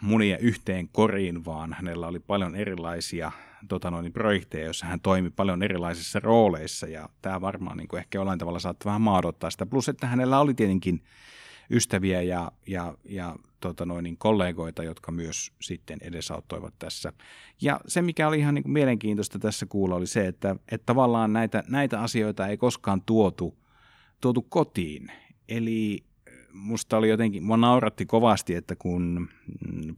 munia 0.00 0.38
yhteen 0.38 0.88
koriin, 0.88 1.44
vaan 1.44 1.72
hänellä 1.72 2.06
oli 2.06 2.18
paljon 2.18 2.54
erilaisia 2.54 3.32
tota 3.68 3.90
noin, 3.90 4.12
projekteja, 4.12 4.64
joissa 4.64 4.86
hän 4.86 5.00
toimi 5.00 5.30
paljon 5.30 5.62
erilaisissa 5.62 6.20
rooleissa, 6.20 6.86
ja 6.86 7.08
tämä 7.22 7.40
varmaan 7.40 7.76
niin 7.76 7.88
kuin 7.88 7.98
ehkä 7.98 8.18
jollain 8.18 8.38
tavalla 8.38 8.58
saattaa 8.58 8.90
vähän 8.90 9.00
maadottaa 9.00 9.50
sitä. 9.50 9.66
Plus, 9.66 9.88
että 9.88 10.06
hänellä 10.06 10.40
oli 10.40 10.54
tietenkin 10.54 11.02
ystäviä 11.70 12.22
ja, 12.22 12.52
ja, 12.66 12.94
ja 13.04 13.36
tota 13.60 13.86
noin, 13.86 14.02
niin 14.02 14.16
kollegoita, 14.16 14.82
jotka 14.82 15.12
myös 15.12 15.52
sitten 15.60 15.98
edesauttoivat 16.00 16.74
tässä. 16.78 17.12
Ja 17.60 17.80
se, 17.86 18.02
mikä 18.02 18.28
oli 18.28 18.38
ihan 18.38 18.54
niin 18.54 18.62
kuin 18.62 18.72
mielenkiintoista 18.72 19.38
tässä 19.38 19.66
kuulla, 19.66 19.94
oli 19.94 20.06
se, 20.06 20.26
että, 20.26 20.56
että 20.72 20.86
tavallaan 20.86 21.32
näitä, 21.32 21.64
näitä 21.68 22.00
asioita 22.00 22.46
ei 22.46 22.56
koskaan 22.56 23.02
tuotu, 23.02 23.58
tuotu 24.20 24.42
kotiin. 24.42 25.12
Eli 25.48 26.04
musta 26.52 26.96
oli 26.96 27.08
jotenkin, 27.08 27.42
mua 27.42 27.56
nauratti 27.56 28.06
kovasti, 28.06 28.54
että 28.54 28.76
kun 28.76 29.28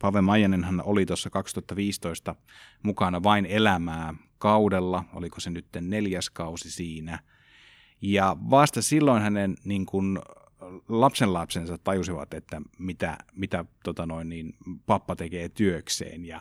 Pave 0.01 0.21
Majanenhan 0.21 0.83
oli 0.85 1.07
tuossa 1.07 1.31
2015 1.31 2.37
mukana 2.83 3.23
vain 3.23 3.47
elämää 3.47 4.15
kaudella, 4.39 5.05
oliko 5.13 5.41
se 5.41 5.51
nyt 5.51 5.67
neljäs 5.81 6.31
kausi 6.31 6.71
siinä, 6.71 7.19
ja 8.03 8.37
vasta 8.51 8.83
silloin 8.83 9.23
hänen 9.23 9.57
niin 9.65 9.87
kuin, 9.87 10.19
lapsenlapsensa 10.89 11.79
tajusivat, 11.79 12.35
että 12.35 12.63
mitä, 12.79 13.19
mitä 13.35 13.65
tota 13.85 14.07
noin, 14.07 14.29
niin, 14.29 14.55
pappa 14.87 15.17
tekee 15.17 15.49
työkseen 15.49 16.25
ja, 16.25 16.41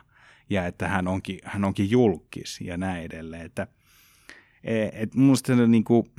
ja 0.50 0.66
että 0.66 0.88
hän 0.88 1.08
onkin, 1.08 1.40
hän 1.44 1.66
onkin 1.66 1.92
julkis 1.92 2.62
ja 2.62 2.78
näin 2.78 3.04
edelleen. 3.06 3.46
Että, 3.46 3.68
e, 4.64 4.90
et 4.94 5.16
musta, 5.16 5.56
niin 5.56 5.84
kuin, 5.84 6.12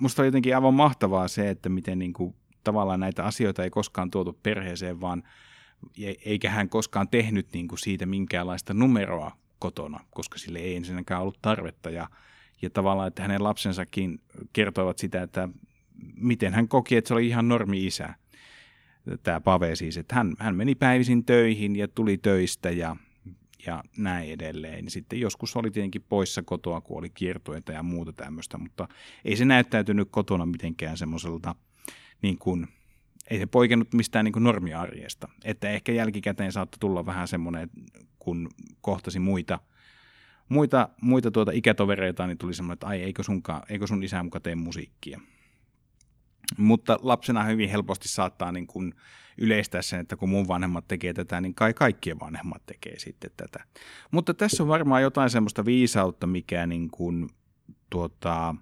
musta 0.00 0.22
on 0.22 0.26
jotenkin 0.26 0.54
aivan 0.54 0.74
mahtavaa 0.74 1.28
se, 1.28 1.50
että 1.50 1.68
miten 1.68 1.98
niin 1.98 2.12
kuin, 2.12 2.34
tavallaan 2.64 3.00
näitä 3.00 3.24
asioita 3.24 3.64
ei 3.64 3.70
koskaan 3.70 4.10
tuotu 4.10 4.38
perheeseen, 4.42 5.00
vaan 5.00 5.22
e, 5.98 6.12
eikä 6.24 6.50
hän 6.50 6.68
koskaan 6.68 7.08
tehnyt 7.08 7.52
niin 7.52 7.68
kuin 7.68 7.78
siitä 7.78 8.06
minkäänlaista 8.06 8.74
numeroa 8.74 9.36
kotona, 9.58 10.00
koska 10.10 10.38
sille 10.38 10.58
ei 10.58 10.76
ensinnäkään 10.76 11.22
ollut 11.22 11.42
tarvetta. 11.42 11.90
Ja, 11.90 12.08
ja 12.62 12.70
tavallaan, 12.70 13.08
että 13.08 13.22
hänen 13.22 13.44
lapsensakin 13.44 14.20
kertoivat 14.52 14.98
sitä, 14.98 15.22
että 15.22 15.48
miten 16.16 16.54
hän 16.54 16.68
koki, 16.68 16.96
että 16.96 17.08
se 17.08 17.14
oli 17.14 17.26
ihan 17.26 17.48
normi-isä, 17.48 18.14
tämä 19.22 19.40
Pave 19.40 19.76
siis, 19.76 19.96
että 19.96 20.14
hän, 20.14 20.34
hän 20.38 20.56
meni 20.56 20.74
päivisin 20.74 21.24
töihin 21.24 21.76
ja 21.76 21.88
tuli 21.88 22.18
töistä 22.18 22.70
ja, 22.70 22.96
ja 23.66 23.84
näin 23.96 24.30
edelleen. 24.30 24.90
Sitten 24.90 25.20
joskus 25.20 25.56
oli 25.56 25.70
tietenkin 25.70 26.04
poissa 26.08 26.42
kotoa, 26.42 26.80
kun 26.80 26.98
oli 26.98 27.10
kiertoita 27.10 27.72
ja 27.72 27.82
muuta 27.82 28.12
tämmöistä, 28.12 28.58
mutta 28.58 28.88
ei 29.24 29.36
se 29.36 29.44
näyttäytynyt 29.44 30.08
kotona 30.10 30.46
mitenkään 30.46 30.96
semmoiselta, 30.96 31.54
niin 32.22 32.38
kuin, 32.38 32.68
ei 33.30 33.38
se 33.38 33.46
poikennut 33.46 33.94
mistään 33.94 34.24
niin 34.24 34.44
normiarjesta. 34.44 35.28
Että 35.44 35.70
ehkä 35.70 35.92
jälkikäteen 35.92 36.52
saattoi 36.52 36.78
tulla 36.78 37.06
vähän 37.06 37.28
semmoinen, 37.28 37.70
kun 38.18 38.48
kohtasi 38.80 39.18
muita, 39.18 39.58
muita, 40.48 40.88
muita 41.00 41.30
tuota 41.30 41.52
ikätovereita, 41.54 42.26
niin 42.26 42.38
tuli 42.38 42.54
semmoinen, 42.54 42.74
että 42.74 42.86
ai 42.86 43.02
eikö, 43.02 43.22
sunkaan, 43.22 43.62
eikö 43.68 43.86
sun 43.86 44.02
isä 44.02 44.22
muka 44.22 44.40
tee 44.40 44.54
musiikkia. 44.54 45.20
Mutta 46.56 46.98
lapsena 47.02 47.44
hyvin 47.44 47.70
helposti 47.70 48.08
saattaa 48.08 48.52
niin 48.52 48.66
kuin 48.66 48.94
yleistää 49.38 49.82
sen, 49.82 50.00
että 50.00 50.16
kun 50.16 50.28
mun 50.28 50.48
vanhemmat 50.48 50.88
tekee 50.88 51.12
tätä, 51.12 51.40
niin 51.40 51.54
kai 51.54 51.74
kaikkien 51.74 52.20
vanhemmat 52.20 52.66
tekee 52.66 52.98
sitten 52.98 53.30
tätä. 53.36 53.64
Mutta 54.10 54.34
tässä 54.34 54.62
on 54.62 54.68
varmaan 54.68 55.02
jotain 55.02 55.30
semmoista 55.30 55.64
viisautta, 55.64 56.26
mikä 56.26 56.66
niin 56.66 56.90
kuin, 56.90 57.28
tuota, 57.90 58.54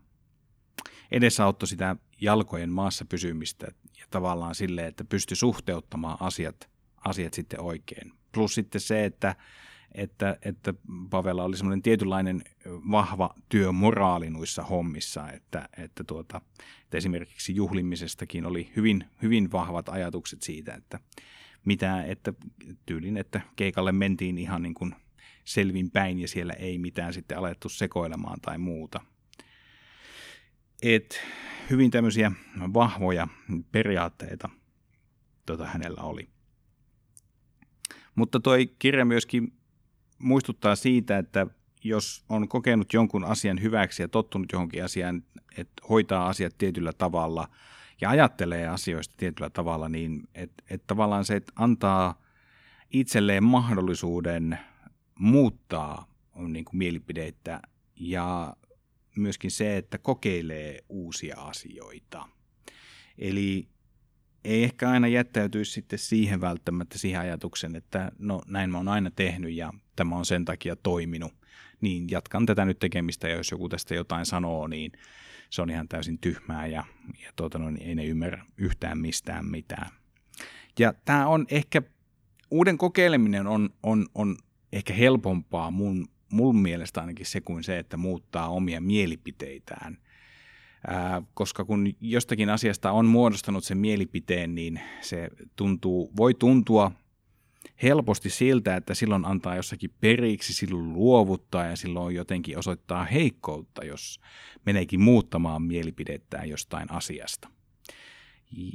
edesauttoi 1.10 1.68
sitä 1.68 1.96
jalkojen 2.20 2.70
maassa 2.70 3.04
pysymistä 3.04 3.66
ja 3.98 4.06
tavallaan 4.10 4.54
sille, 4.54 4.86
että 4.86 5.04
pystyi 5.04 5.36
suhteuttamaan 5.36 6.16
asiat, 6.20 6.70
asiat 7.04 7.34
sitten 7.34 7.60
oikein. 7.60 8.12
Plus 8.32 8.54
sitten 8.54 8.80
se, 8.80 9.04
että 9.04 9.36
että, 9.94 10.38
että 10.42 10.74
Pavella 11.10 11.44
oli 11.44 11.56
semmoinen 11.56 11.82
tietynlainen 11.82 12.42
vahva 12.66 13.34
työmoraali 13.48 14.30
noissa 14.30 14.62
hommissa, 14.62 15.30
että, 15.30 15.68
että, 15.76 16.04
tuota, 16.04 16.40
että 16.82 16.96
esimerkiksi 16.96 17.54
juhlimisestakin 17.54 18.46
oli 18.46 18.72
hyvin, 18.76 19.04
hyvin 19.22 19.52
vahvat 19.52 19.88
ajatukset 19.88 20.42
siitä, 20.42 20.74
että 20.74 21.00
mitä, 21.64 22.04
että 22.04 22.32
tyylin, 22.86 23.16
että 23.16 23.40
keikalle 23.56 23.92
mentiin 23.92 24.38
ihan 24.38 24.62
niin 24.62 24.74
kuin 24.74 24.94
selvin 25.44 25.90
päin 25.90 26.18
ja 26.18 26.28
siellä 26.28 26.52
ei 26.52 26.78
mitään 26.78 27.12
sitten 27.12 27.38
alettu 27.38 27.68
sekoilemaan 27.68 28.40
tai 28.40 28.58
muuta. 28.58 29.00
Et 30.82 31.20
hyvin 31.70 31.90
tämmöisiä 31.90 32.32
vahvoja 32.74 33.28
periaatteita 33.72 34.48
tota 35.46 35.66
hänellä 35.66 36.02
oli. 36.02 36.28
Mutta 38.14 38.40
toi 38.40 38.74
kirja 38.78 39.04
myöskin 39.04 39.57
muistuttaa 40.18 40.76
siitä, 40.76 41.18
että 41.18 41.46
jos 41.84 42.24
on 42.28 42.48
kokenut 42.48 42.92
jonkun 42.92 43.24
asian 43.24 43.62
hyväksi 43.62 44.02
ja 44.02 44.08
tottunut 44.08 44.52
johonkin 44.52 44.84
asiaan, 44.84 45.22
että 45.56 45.82
hoitaa 45.88 46.28
asiat 46.28 46.58
tietyllä 46.58 46.92
tavalla 46.92 47.48
ja 48.00 48.10
ajattelee 48.10 48.68
asioista 48.68 49.14
tietyllä 49.16 49.50
tavalla, 49.50 49.88
niin 49.88 50.28
että 50.34 50.64
et 50.70 50.86
tavallaan 50.86 51.24
se, 51.24 51.36
että 51.36 51.52
antaa 51.56 52.22
itselleen 52.90 53.44
mahdollisuuden 53.44 54.58
muuttaa 55.18 56.06
niin 56.48 56.64
kuin 56.64 56.78
mielipideitä 56.78 57.60
ja 57.96 58.56
myöskin 59.16 59.50
se, 59.50 59.76
että 59.76 59.98
kokeilee 59.98 60.84
uusia 60.88 61.40
asioita. 61.40 62.28
Eli 63.18 63.68
ei 64.44 64.64
ehkä 64.64 64.90
aina 64.90 65.08
jättäytyisi 65.08 65.72
sitten 65.72 65.98
siihen 65.98 66.40
välttämättä 66.40 66.98
siihen 66.98 67.20
ajatuksen, 67.20 67.76
että 67.76 68.12
no 68.18 68.42
näin 68.46 68.70
mä 68.70 68.76
oon 68.76 68.88
aina 68.88 69.10
tehnyt 69.10 69.52
ja 69.52 69.72
tämä 69.96 70.16
on 70.16 70.26
sen 70.26 70.44
takia 70.44 70.76
toiminut, 70.76 71.32
niin 71.80 72.10
jatkan 72.10 72.46
tätä 72.46 72.64
nyt 72.64 72.78
tekemistä 72.78 73.28
ja 73.28 73.36
jos 73.36 73.50
joku 73.50 73.68
tästä 73.68 73.94
jotain 73.94 74.26
sanoo, 74.26 74.66
niin 74.66 74.92
se 75.50 75.62
on 75.62 75.70
ihan 75.70 75.88
täysin 75.88 76.18
tyhmää 76.18 76.66
ja, 76.66 76.84
ja 77.24 77.32
tuota, 77.36 77.58
no, 77.58 77.70
niin 77.70 77.88
ei 77.88 77.94
ne 77.94 78.04
ymmärrä 78.04 78.44
yhtään 78.56 78.98
mistään 78.98 79.46
mitään. 79.46 79.90
Ja 80.78 80.94
tämä 81.04 81.26
on 81.26 81.46
ehkä, 81.50 81.82
uuden 82.50 82.78
kokeileminen 82.78 83.46
on, 83.46 83.70
on, 83.82 84.06
on 84.14 84.36
ehkä 84.72 84.92
helpompaa 84.92 85.70
mun, 85.70 86.08
mun 86.32 86.56
mielestä 86.56 87.00
ainakin 87.00 87.26
se 87.26 87.40
kuin 87.40 87.64
se, 87.64 87.78
että 87.78 87.96
muuttaa 87.96 88.48
omia 88.48 88.80
mielipiteitään– 88.80 89.98
koska 91.34 91.64
kun 91.64 91.92
jostakin 92.00 92.50
asiasta 92.50 92.92
on 92.92 93.06
muodostanut 93.06 93.64
sen 93.64 93.78
mielipiteen, 93.78 94.54
niin 94.54 94.80
se 95.00 95.28
tuntuu, 95.56 96.12
voi 96.16 96.34
tuntua 96.34 96.92
helposti 97.82 98.30
siltä, 98.30 98.76
että 98.76 98.94
silloin 98.94 99.24
antaa 99.24 99.56
jossakin 99.56 99.90
periksi, 100.00 100.52
silloin 100.52 100.92
luovuttaa 100.92 101.66
ja 101.66 101.76
silloin 101.76 102.14
jotenkin 102.14 102.58
osoittaa 102.58 103.04
heikkoutta, 103.04 103.84
jos 103.84 104.20
meneekin 104.66 105.00
muuttamaan 105.00 105.62
mielipidettään 105.62 106.48
jostain 106.48 106.90
asiasta. 106.90 107.48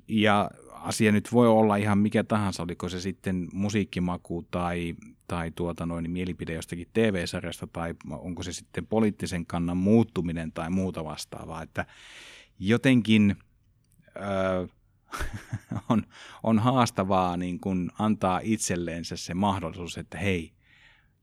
Ja 0.08 0.50
asia 0.72 1.12
nyt 1.12 1.32
voi 1.32 1.48
olla 1.48 1.76
ihan 1.76 1.98
mikä 1.98 2.24
tahansa, 2.24 2.64
oliko 2.64 2.90
se 2.90 3.02
sitten 3.02 3.48
musiikkimaku 3.54 4.48
tai, 4.52 4.96
tai 5.28 5.52
tuota 5.52 5.86
noin, 5.86 6.12
mielipide 6.12 6.54
jostakin 6.54 6.88
TV-sarjasta 6.94 7.68
tai 7.68 7.96
onko 8.12 8.44
se 8.44 8.54
sitten 8.54 8.88
poliittisen 8.88 9.46
kannan 9.46 9.78
muuttuminen 9.78 10.52
tai 10.52 10.70
muuta 10.70 11.04
vastaavaa. 11.04 11.62
Että 11.62 11.86
jotenkin 12.60 13.36
öö, 14.16 14.68
on, 15.90 16.04
on 16.44 16.60
haastavaa 16.60 17.38
niin 17.38 17.60
kun 17.60 17.92
antaa 18.00 18.40
itselleensä 18.44 19.18
se 19.18 19.34
mahdollisuus, 19.34 19.98
että 19.98 20.18
hei, 20.18 20.54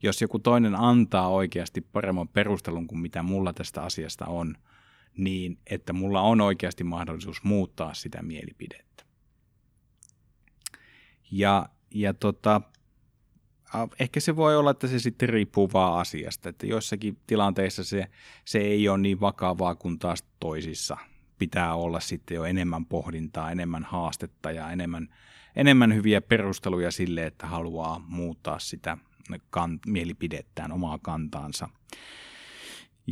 jos 0.02 0.20
joku 0.22 0.38
toinen 0.38 0.74
antaa 0.74 1.28
oikeasti 1.28 1.80
paremman 1.80 2.28
perustelun 2.28 2.86
kuin 2.86 2.98
mitä 2.98 3.22
mulla 3.22 3.52
tästä 3.52 3.82
asiasta 3.82 4.26
on, 4.26 4.54
niin 5.16 5.58
että 5.66 5.92
mulla 5.92 6.20
on 6.20 6.40
oikeasti 6.40 6.84
mahdollisuus 6.84 7.44
muuttaa 7.44 7.94
sitä 7.94 8.22
mielipidettä. 8.22 9.04
Ja, 11.30 11.68
ja 11.90 12.14
tota, 12.14 12.60
ehkä 14.00 14.20
se 14.20 14.36
voi 14.36 14.56
olla, 14.56 14.70
että 14.70 14.86
se 14.86 14.98
sitten 14.98 15.28
riippuu 15.28 15.70
vaan 15.72 16.00
asiasta, 16.00 16.48
että 16.48 16.66
joissakin 16.66 17.18
tilanteissa 17.26 17.84
se, 17.84 18.06
se 18.44 18.58
ei 18.58 18.88
ole 18.88 18.98
niin 18.98 19.20
vakavaa 19.20 19.74
kuin 19.74 19.98
taas 19.98 20.24
toisissa. 20.40 20.96
Pitää 21.38 21.74
olla 21.74 22.00
sitten 22.00 22.34
jo 22.34 22.44
enemmän 22.44 22.86
pohdintaa, 22.86 23.50
enemmän 23.50 23.84
haastetta 23.84 24.50
ja 24.50 24.70
enemmän, 24.70 25.08
enemmän 25.56 25.94
hyviä 25.94 26.20
perusteluja 26.20 26.90
sille, 26.90 27.26
että 27.26 27.46
haluaa 27.46 28.04
muuttaa 28.08 28.58
sitä 28.58 28.98
kan, 29.50 29.80
mielipidettään, 29.86 30.72
omaa 30.72 30.98
kantaansa. 30.98 31.68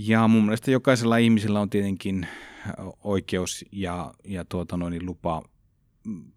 Ja 0.06 0.28
mun 0.28 0.44
mielestä 0.44 0.70
jokaisella 0.70 1.16
ihmisellä 1.16 1.60
on 1.60 1.70
tietenkin 1.70 2.26
oikeus 3.04 3.64
ja, 3.72 4.14
ja 4.24 4.44
tuota 4.44 4.76
noin, 4.76 5.06
lupa 5.06 5.42
mm, 6.04 6.32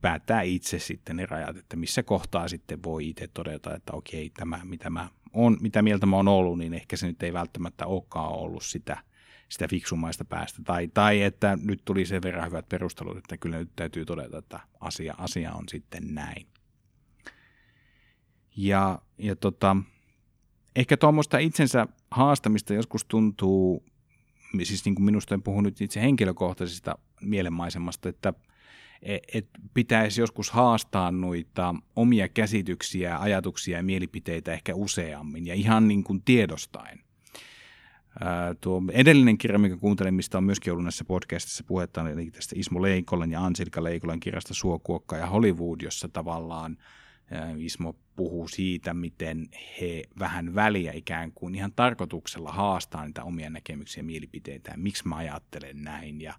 päättää 0.00 0.42
itse 0.42 0.78
sitten 0.78 1.16
ne 1.16 1.26
rajat, 1.26 1.56
että 1.56 1.76
missä 1.76 2.02
kohtaa 2.02 2.48
sitten 2.48 2.82
voi 2.82 3.08
itse 3.08 3.28
todeta, 3.34 3.74
että 3.74 3.92
okei, 3.92 4.30
tämä 4.30 4.60
mitä 4.64 4.90
mä 4.90 5.08
on, 5.32 5.56
mitä 5.60 5.82
mieltä 5.82 6.06
mä 6.06 6.16
oon 6.16 6.28
ollut, 6.28 6.58
niin 6.58 6.74
ehkä 6.74 6.96
se 6.96 7.06
nyt 7.06 7.22
ei 7.22 7.32
välttämättä 7.32 7.86
olekaan 7.86 8.32
ollut 8.32 8.64
sitä, 8.64 8.98
sitä 9.48 9.68
fiksumaista 9.68 10.24
päästä. 10.24 10.62
Tai, 10.64 10.88
tai 10.88 11.22
että 11.22 11.58
nyt 11.62 11.82
tuli 11.84 12.06
sen 12.06 12.22
verran 12.22 12.46
hyvät 12.46 12.68
perustelut, 12.68 13.16
että 13.16 13.36
kyllä 13.36 13.58
nyt 13.58 13.70
täytyy 13.76 14.04
todeta, 14.04 14.38
että 14.38 14.60
asia, 14.80 15.14
asia 15.18 15.52
on 15.52 15.64
sitten 15.68 16.14
näin. 16.14 16.46
Ja, 18.56 19.02
ja 19.18 19.36
tota, 19.36 19.76
ehkä 20.76 20.96
tuommoista 20.96 21.38
itsensä 21.38 21.86
haastamista 22.10 22.74
joskus 22.74 23.04
tuntuu, 23.04 23.84
siis 24.62 24.84
niin 24.84 24.94
kuin 24.94 25.04
minusta 25.04 25.34
en 25.34 25.42
puhu 25.42 25.60
nyt 25.60 25.80
itse 25.80 26.00
henkilökohtaisesta 26.00 26.98
mielenmaisemasta, 27.20 28.08
että 28.08 28.34
e, 29.02 29.18
et 29.34 29.48
pitäisi 29.74 30.20
joskus 30.20 30.50
haastaa 30.50 31.12
noita 31.12 31.74
omia 31.96 32.28
käsityksiä, 32.28 33.18
ajatuksia 33.18 33.76
ja 33.76 33.82
mielipiteitä 33.82 34.52
ehkä 34.52 34.74
useammin 34.74 35.46
ja 35.46 35.54
ihan 35.54 35.88
niin 35.88 36.04
kuin 36.04 36.22
tiedostaen. 36.22 37.00
Ää, 38.20 38.54
tuo 38.60 38.82
edellinen 38.92 39.38
kirja, 39.38 39.58
mikä 39.58 39.76
kuuntelin, 39.76 40.14
mistä 40.14 40.38
on 40.38 40.44
myöskin 40.44 40.72
ollut 40.72 40.84
näissä 40.84 41.04
podcastissa 41.04 41.64
puhetta, 41.64 42.10
eli 42.10 42.30
tästä 42.30 42.54
Ismo 42.58 42.82
Leikolan 42.82 43.30
ja 43.30 43.44
Ansilka 43.44 43.84
Leikolan 43.84 44.20
kirjasta 44.20 44.54
Suokuokka 44.54 45.16
ja 45.16 45.26
Hollywood, 45.26 45.80
jossa 45.80 46.08
tavallaan– 46.08 46.76
Ismo 47.58 47.96
puhuu 48.16 48.48
siitä, 48.48 48.94
miten 48.94 49.48
he 49.80 50.02
vähän 50.18 50.54
väliä 50.54 50.92
ikään 50.92 51.32
kuin 51.32 51.54
ihan 51.54 51.72
tarkoituksella 51.76 52.52
haastaa 52.52 53.06
niitä 53.06 53.24
omia 53.24 53.50
näkemyksiä 53.50 54.00
ja 54.00 54.04
mielipiteitä, 54.04 54.74
miksi 54.76 55.08
mä 55.08 55.16
ajattelen 55.16 55.84
näin. 55.84 56.20
Ja, 56.20 56.34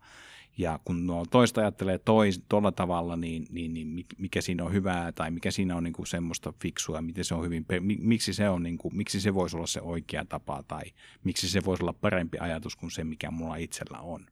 ja 0.57 0.79
kun 0.85 1.07
nuo 1.07 1.25
toista 1.25 1.61
ajattelee 1.61 1.97
tois, 1.97 2.41
tuolla 2.49 2.71
tavalla, 2.71 3.15
niin, 3.15 3.45
niin, 3.51 3.73
niin, 3.73 4.05
mikä 4.17 4.41
siinä 4.41 4.63
on 4.63 4.73
hyvää 4.73 5.11
tai 5.11 5.31
mikä 5.31 5.51
siinä 5.51 5.75
on 5.75 5.83
niin 5.83 5.93
kuin 5.93 6.07
semmoista 6.07 6.53
fiksua, 6.61 7.01
miten 7.01 7.25
se 7.25 7.35
on 7.35 7.45
hyvin, 7.45 7.65
miksi 7.99 8.33
se, 8.33 8.49
on 8.49 8.63
niin 8.63 8.77
kuin, 8.77 8.97
miksi 8.97 9.21
se 9.21 9.33
voisi 9.33 9.57
olla 9.57 9.67
se 9.67 9.81
oikea 9.81 10.25
tapa 10.25 10.63
tai 10.67 10.83
miksi 11.23 11.49
se 11.49 11.65
voisi 11.65 11.83
olla 11.83 11.93
parempi 11.93 12.37
ajatus 12.37 12.75
kuin 12.75 12.91
se, 12.91 13.03
mikä 13.03 13.31
mulla 13.31 13.55
itsellä 13.55 13.99
on. 13.99 14.25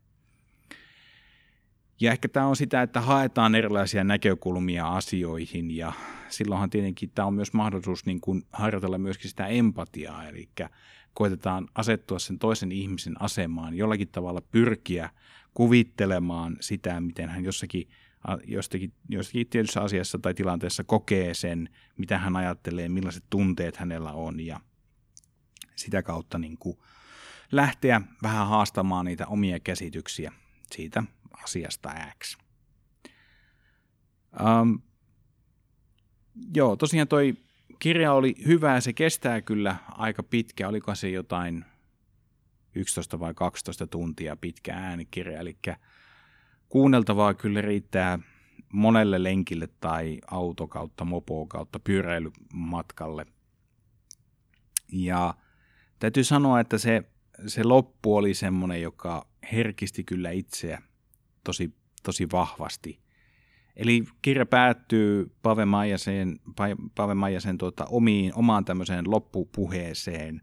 Ja 2.02 2.12
ehkä 2.12 2.28
tämä 2.28 2.48
on 2.48 2.56
sitä, 2.56 2.82
että 2.82 3.02
haetaan 3.02 3.56
erilaisia 3.56 4.04
näkökulmia 4.04 4.88
asioihin 4.88 5.72
ja 5.72 5.94
silloinhan 6.30 6.70
tietenkin 6.70 7.12
tämä 7.16 7.26
on 7.26 7.34
myös 7.34 7.54
mahdollisuus 7.54 8.06
niin 8.06 8.22
kuin 8.22 8.44
harjoitella 8.54 8.98
myöskin 8.98 9.30
sitä 9.30 9.48
empatiaa, 9.48 10.28
eli 10.28 10.50
koitetaan 11.14 11.68
asettua 11.76 12.20
sen 12.20 12.40
toisen 12.40 12.72
ihmisen 12.72 13.22
asemaan, 13.22 13.74
jollakin 13.74 14.08
tavalla 14.08 14.42
pyrkiä 14.42 15.10
kuvittelemaan 15.54 16.58
sitä, 16.60 17.00
miten 17.00 17.30
hän 17.30 17.44
jossakin, 17.44 17.90
jostakin, 18.46 18.94
jostakin 19.10 19.48
tietyssä 19.48 19.82
asiassa 19.82 20.20
tai 20.20 20.34
tilanteessa 20.34 20.84
kokee 20.84 21.34
sen, 21.34 21.70
mitä 21.98 22.18
hän 22.18 22.36
ajattelee, 22.36 22.90
millaiset 22.90 23.24
tunteet 23.30 23.78
hänellä 23.78 24.12
on. 24.12 24.40
Ja 24.40 24.60
sitä 25.76 26.04
kautta 26.04 26.38
niin 26.38 26.58
kuin 26.58 26.78
lähteä 27.52 28.02
vähän 28.24 28.48
haastamaan 28.48 29.06
niitä 29.06 29.28
omia 29.28 29.60
käsityksiä 29.60 30.32
siitä 30.72 31.04
asiasta 31.44 31.96
X. 32.24 32.38
Um, 34.40 34.82
joo, 36.56 36.76
tosiaan 36.76 37.08
toi 37.08 37.34
kirja 37.80 38.14
oli 38.14 38.36
hyvä, 38.46 38.80
se 38.80 38.94
kestää 38.94 39.42
kyllä 39.42 39.76
aika 39.90 40.24
pitkä, 40.24 40.68
oliko 40.68 40.96
se 40.96 41.10
jotain 41.10 41.66
11 42.76 43.20
vai 43.20 43.34
12 43.34 43.88
tuntia 43.88 44.36
pitkä 44.36 44.74
äänikirja, 44.76 45.40
eli 45.40 45.58
kuunneltavaa 46.70 47.34
kyllä 47.34 47.62
riittää 47.62 48.20
monelle 48.74 49.24
lenkille 49.24 49.68
tai 49.80 50.22
auto 50.32 50.68
kautta 50.68 51.06
mopo 51.06 51.46
kautta 51.46 51.80
pyöräilymatkalle. 51.80 53.26
Ja 54.92 55.34
täytyy 56.00 56.24
sanoa, 56.24 56.60
että 56.60 56.78
se, 56.78 57.04
se 57.48 57.64
loppu 57.64 58.16
oli 58.16 58.34
semmoinen, 58.34 58.82
joka 58.82 59.28
herkisti 59.52 60.04
kyllä 60.04 60.32
itseä 60.32 60.82
tosi, 61.44 61.74
tosi 62.04 62.28
vahvasti. 62.32 63.02
Eli 63.76 64.04
kirja 64.22 64.46
päättyy 64.46 65.36
Pave 65.42 65.66
Maijasen, 65.66 66.40
Pave 66.96 67.14
Maijasen 67.14 67.58
tuota, 67.58 67.86
omiin, 67.86 68.32
omaan 68.36 68.66
tämmöiseen 68.66 69.12
loppupuheeseen, 69.12 70.42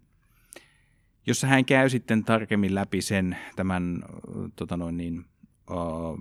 jossa 1.26 1.46
hän 1.46 1.64
käy 1.64 1.88
sitten 1.88 2.24
tarkemmin 2.24 2.74
läpi 2.74 3.02
sen 3.02 3.36
tämän 3.56 4.02
tota 4.56 4.76
noin 4.76 4.96
niin, 4.96 5.24
uh, 5.70 6.18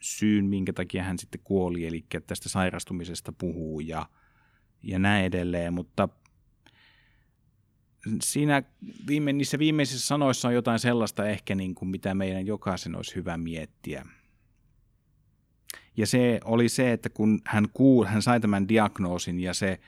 syyn, 0.00 0.44
minkä 0.44 0.72
takia 0.72 1.02
hän 1.02 1.18
sitten 1.18 1.40
kuoli, 1.44 1.86
eli 1.86 2.04
tästä 2.26 2.48
sairastumisesta 2.48 3.32
puhuu 3.32 3.80
ja, 3.80 4.06
ja 4.82 4.98
näin 4.98 5.24
edelleen, 5.24 5.72
mutta 5.72 6.08
siinä 8.22 8.62
viime, 9.06 9.32
niissä 9.32 9.58
viimeisissä 9.58 10.06
sanoissa 10.06 10.48
on 10.48 10.54
jotain 10.54 10.78
sellaista 10.78 11.28
ehkä, 11.28 11.54
niin 11.54 11.74
kuin 11.74 11.88
mitä 11.88 12.14
meidän 12.14 12.46
jokaisen 12.46 12.96
olisi 12.96 13.14
hyvä 13.14 13.36
miettiä– 13.36 14.06
ja 15.98 16.06
se 16.06 16.40
oli 16.44 16.68
se, 16.68 16.92
että 16.92 17.08
kun 17.08 17.40
hän, 17.44 17.68
kuul, 17.72 18.04
hän 18.04 18.22
sai 18.22 18.40
tämän 18.40 18.68
diagnoosin 18.68 19.40
ja 19.40 19.54
se 19.54 19.80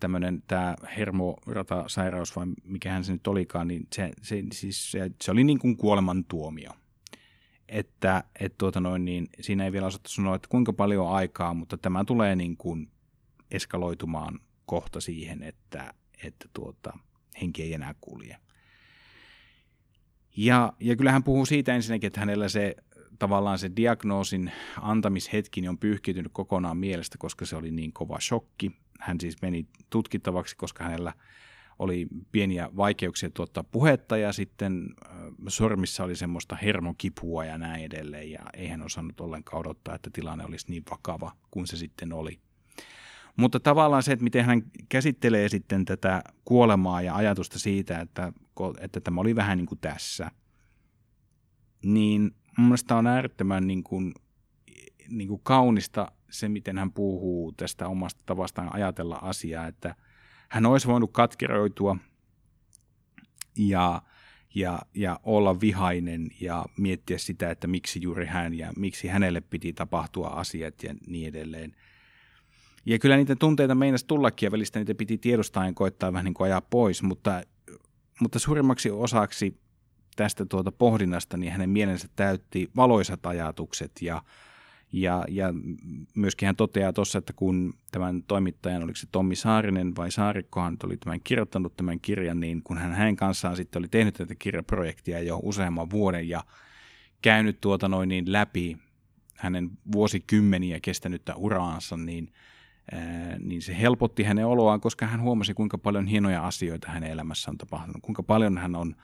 tämmöinen 0.00 0.42
tämä 0.46 0.76
hermoratasairaus 0.96 2.36
vai 2.36 2.46
mikä 2.64 2.92
hän 2.92 3.04
se 3.04 3.12
nyt 3.12 3.26
olikaan, 3.26 3.68
niin 3.68 3.86
se, 3.94 4.10
se, 4.22 4.44
siis 4.52 4.90
se, 4.90 5.10
se 5.22 5.30
oli 5.30 5.44
niin 5.44 5.58
kuin 5.58 5.76
kuolemantuomio. 5.76 6.70
Että 7.68 8.24
et 8.40 8.58
tuota 8.58 8.80
noin, 8.80 9.04
niin 9.04 9.28
siinä 9.40 9.64
ei 9.64 9.72
vielä 9.72 9.86
osattu 9.86 10.10
sanoa, 10.10 10.36
että 10.36 10.48
kuinka 10.48 10.72
paljon 10.72 11.08
aikaa, 11.10 11.54
mutta 11.54 11.78
tämä 11.78 12.04
tulee 12.04 12.36
niin 12.36 12.56
kuin 12.56 12.90
eskaloitumaan 13.50 14.40
kohta 14.66 15.00
siihen, 15.00 15.42
että, 15.42 15.94
että 16.24 16.48
tuota, 16.52 16.98
henki 17.40 17.62
ei 17.62 17.74
enää 17.74 17.94
kulje. 18.00 18.36
Ja, 20.36 20.72
ja 20.80 20.96
kyllä 20.96 21.12
hän 21.12 21.24
puhuu 21.24 21.46
siitä 21.46 21.74
ensinnäkin, 21.74 22.06
että 22.06 22.20
hänellä 22.20 22.48
se 22.48 22.76
tavallaan 23.18 23.58
se 23.58 23.70
diagnoosin 23.76 24.52
antamishetki 24.80 25.68
on 25.68 25.78
pyyhkiytynyt 25.78 26.32
kokonaan 26.32 26.76
mielestä, 26.76 27.18
koska 27.18 27.46
se 27.46 27.56
oli 27.56 27.70
niin 27.70 27.92
kova 27.92 28.20
shokki. 28.20 28.70
Hän 29.00 29.20
siis 29.20 29.42
meni 29.42 29.66
tutkittavaksi, 29.90 30.56
koska 30.56 30.84
hänellä 30.84 31.12
oli 31.78 32.06
pieniä 32.32 32.70
vaikeuksia 32.76 33.30
tuottaa 33.30 33.64
puhetta 33.64 34.16
ja 34.16 34.32
sitten 34.32 34.86
sormissa 35.48 36.04
oli 36.04 36.16
semmoista 36.16 36.56
hermokipua 36.56 37.44
ja 37.44 37.58
näin 37.58 37.84
edelleen 37.84 38.30
ja 38.30 38.40
ei 38.54 38.68
hän 38.68 38.82
osannut 38.82 39.20
ollenkaan 39.20 39.60
odottaa, 39.60 39.94
että 39.94 40.10
tilanne 40.12 40.44
olisi 40.44 40.70
niin 40.70 40.82
vakava 40.90 41.32
kuin 41.50 41.66
se 41.66 41.76
sitten 41.76 42.12
oli. 42.12 42.40
Mutta 43.36 43.60
tavallaan 43.60 44.02
se, 44.02 44.12
että 44.12 44.24
miten 44.24 44.44
hän 44.44 44.62
käsittelee 44.88 45.48
sitten 45.48 45.84
tätä 45.84 46.22
kuolemaa 46.44 47.02
ja 47.02 47.16
ajatusta 47.16 47.58
siitä, 47.58 48.00
että, 48.00 48.32
että 48.80 49.00
tämä 49.00 49.20
oli 49.20 49.36
vähän 49.36 49.58
niin 49.58 49.66
kuin 49.66 49.80
tässä, 49.80 50.30
niin 51.84 52.34
mun 52.56 52.68
mielestä 52.68 52.96
on 52.96 53.06
äärettömän 53.06 53.66
niin 53.66 53.82
kuin, 53.82 54.14
niin 55.08 55.28
kuin 55.28 55.40
kaunista 55.44 56.12
se, 56.30 56.48
miten 56.48 56.78
hän 56.78 56.92
puhuu 56.92 57.52
tästä 57.52 57.88
omasta 57.88 58.20
tavastaan 58.26 58.74
ajatella 58.74 59.16
asiaa, 59.16 59.66
että 59.66 59.94
hän 60.48 60.66
olisi 60.66 60.86
voinut 60.86 61.12
katkeroitua 61.12 61.96
ja, 63.58 64.02
ja, 64.54 64.78
ja 64.94 65.20
olla 65.22 65.60
vihainen 65.60 66.30
ja 66.40 66.64
miettiä 66.76 67.18
sitä, 67.18 67.50
että 67.50 67.66
miksi 67.66 68.02
juuri 68.02 68.26
hän 68.26 68.54
ja 68.54 68.72
miksi 68.76 69.08
hänelle 69.08 69.40
piti 69.40 69.72
tapahtua 69.72 70.28
asiat 70.28 70.82
ja 70.82 70.94
niin 71.06 71.28
edelleen. 71.28 71.76
Ja 72.86 72.98
kyllä 72.98 73.16
niitä 73.16 73.36
tunteita 73.36 73.74
meinasi 73.74 74.06
tullakin 74.06 74.46
ja 74.46 74.50
välistä 74.50 74.78
niitä 74.78 74.94
piti 74.94 75.18
tiedostaa 75.18 75.66
ja 75.66 75.72
koittaa 75.72 76.12
vähän 76.12 76.24
niin 76.24 76.34
kuin 76.34 76.46
ajaa 76.46 76.60
pois, 76.60 77.02
mutta, 77.02 77.42
mutta 78.20 78.38
suurimmaksi 78.38 78.90
osaksi 78.90 79.63
tästä 80.16 80.46
tuota 80.46 80.72
pohdinnasta, 80.72 81.36
niin 81.36 81.52
hänen 81.52 81.70
mielensä 81.70 82.08
täytti 82.16 82.70
valoisat 82.76 83.26
ajatukset 83.26 83.92
ja, 84.00 84.22
ja, 84.92 85.24
ja 85.28 85.54
myöskin 86.14 86.46
hän 86.46 86.56
toteaa 86.56 86.92
tuossa, 86.92 87.18
että 87.18 87.32
kun 87.32 87.74
tämän 87.90 88.22
toimittajan, 88.22 88.82
oliko 88.82 88.96
se 88.96 89.06
Tommi 89.12 89.36
Saarinen 89.36 89.96
vai 89.96 90.10
Saarikkohan 90.10 90.76
oli 90.84 90.96
tämän 90.96 91.20
kirjoittanut 91.24 91.76
tämän 91.76 92.00
kirjan, 92.00 92.40
niin 92.40 92.62
kun 92.62 92.78
hän 92.78 92.92
hänen 92.92 93.16
kanssaan 93.16 93.56
sitten 93.56 93.80
oli 93.80 93.88
tehnyt 93.88 94.14
tätä 94.14 94.34
kirjaprojektia 94.34 95.20
jo 95.20 95.40
useamman 95.42 95.90
vuoden 95.90 96.28
ja 96.28 96.44
käynyt 97.22 97.60
tuota 97.60 97.88
noin 97.88 98.08
niin 98.08 98.32
läpi 98.32 98.76
hänen 99.36 99.70
vuosikymmeniä 99.92 100.80
kestänyttä 100.80 101.34
uraansa, 101.36 101.96
niin, 101.96 102.32
niin 103.38 103.62
se 103.62 103.80
helpotti 103.80 104.22
hänen 104.22 104.46
oloaan, 104.46 104.80
koska 104.80 105.06
hän 105.06 105.20
huomasi, 105.20 105.54
kuinka 105.54 105.78
paljon 105.78 106.06
hienoja 106.06 106.46
asioita 106.46 106.90
hänen 106.90 107.10
elämässä 107.10 107.50
on 107.50 107.58
tapahtunut, 107.58 108.02
kuinka 108.02 108.22
paljon 108.22 108.58
hän 108.58 108.76
on 108.76 108.96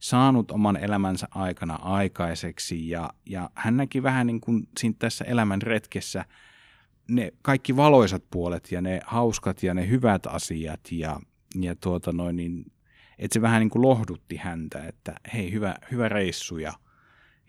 saanut 0.00 0.50
oman 0.50 0.76
elämänsä 0.76 1.28
aikana 1.30 1.74
aikaiseksi 1.74 2.88
ja, 2.88 3.10
ja 3.26 3.50
hän 3.54 3.76
näki 3.76 4.02
vähän 4.02 4.26
niin 4.26 4.40
kuin 4.40 4.68
siinä 4.78 4.96
tässä 4.98 5.24
elämän 5.24 5.62
retkessä 5.62 6.24
ne 7.08 7.32
kaikki 7.42 7.76
valoisat 7.76 8.24
puolet 8.30 8.72
ja 8.72 8.80
ne 8.80 9.00
hauskat 9.06 9.62
ja 9.62 9.74
ne 9.74 9.88
hyvät 9.88 10.26
asiat 10.26 10.80
ja, 10.90 11.20
ja 11.54 11.76
tuota 11.76 12.12
noin 12.12 12.36
niin, 12.36 12.72
että 13.18 13.34
se 13.34 13.42
vähän 13.42 13.60
niin 13.60 13.70
kuin 13.70 13.82
lohdutti 13.82 14.36
häntä, 14.36 14.84
että 14.84 15.14
hei 15.34 15.52
hyvä, 15.52 15.74
hyvä 15.90 16.08
reissu 16.08 16.58
ja, 16.58 16.72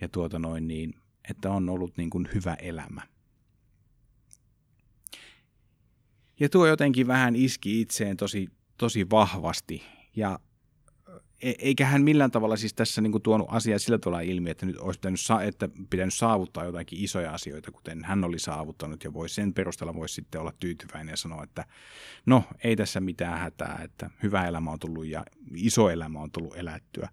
ja 0.01 0.09
tuota 0.09 0.39
noin 0.39 0.67
niin, 0.67 0.93
että 1.29 1.51
on 1.51 1.69
ollut 1.69 1.97
niin 1.97 2.09
kuin 2.09 2.29
hyvä 2.33 2.53
elämä. 2.53 3.01
Ja 6.39 6.49
tuo 6.49 6.67
jotenkin 6.67 7.07
vähän 7.07 7.35
iski 7.35 7.81
itseen 7.81 8.17
tosi, 8.17 8.47
tosi 8.77 9.09
vahvasti 9.09 9.83
Ja 10.15 10.39
eikä 11.41 11.85
hän 11.85 12.03
millään 12.03 12.31
tavalla 12.31 12.55
siis 12.55 12.73
tässä 12.73 13.01
niin 13.01 13.11
kuin 13.11 13.21
tuonut 13.21 13.47
asiaa 13.49 13.79
sillä 13.79 13.97
tavalla 13.97 14.21
ilmi, 14.21 14.49
että 14.49 14.65
nyt 14.65 14.77
olisi 14.77 14.99
pitänyt, 14.99 15.19
sa- 15.19 15.43
että 15.43 15.69
pitänyt 15.89 16.13
saavuttaa 16.13 16.65
jotakin 16.65 17.03
isoja 17.03 17.31
asioita, 17.31 17.71
kuten 17.71 18.03
hän 18.03 18.23
oli 18.23 18.39
saavuttanut, 18.39 19.03
ja 19.03 19.13
voi 19.13 19.29
sen 19.29 19.53
perusteella 19.53 19.95
voisi 19.95 20.15
sitten 20.15 20.41
olla 20.41 20.53
tyytyväinen 20.59 21.13
ja 21.13 21.17
sanoa, 21.17 21.43
että 21.43 21.65
no, 22.25 22.43
ei 22.63 22.75
tässä 22.75 22.99
mitään 22.99 23.39
hätää, 23.39 23.81
että 23.83 24.09
hyvä 24.23 24.47
elämä 24.47 24.71
on 24.71 24.79
tullut 24.79 25.05
ja 25.05 25.25
iso 25.55 25.89
elämä 25.89 26.19
on 26.19 26.31
tullut 26.31 26.57
elättyä. 26.57 27.09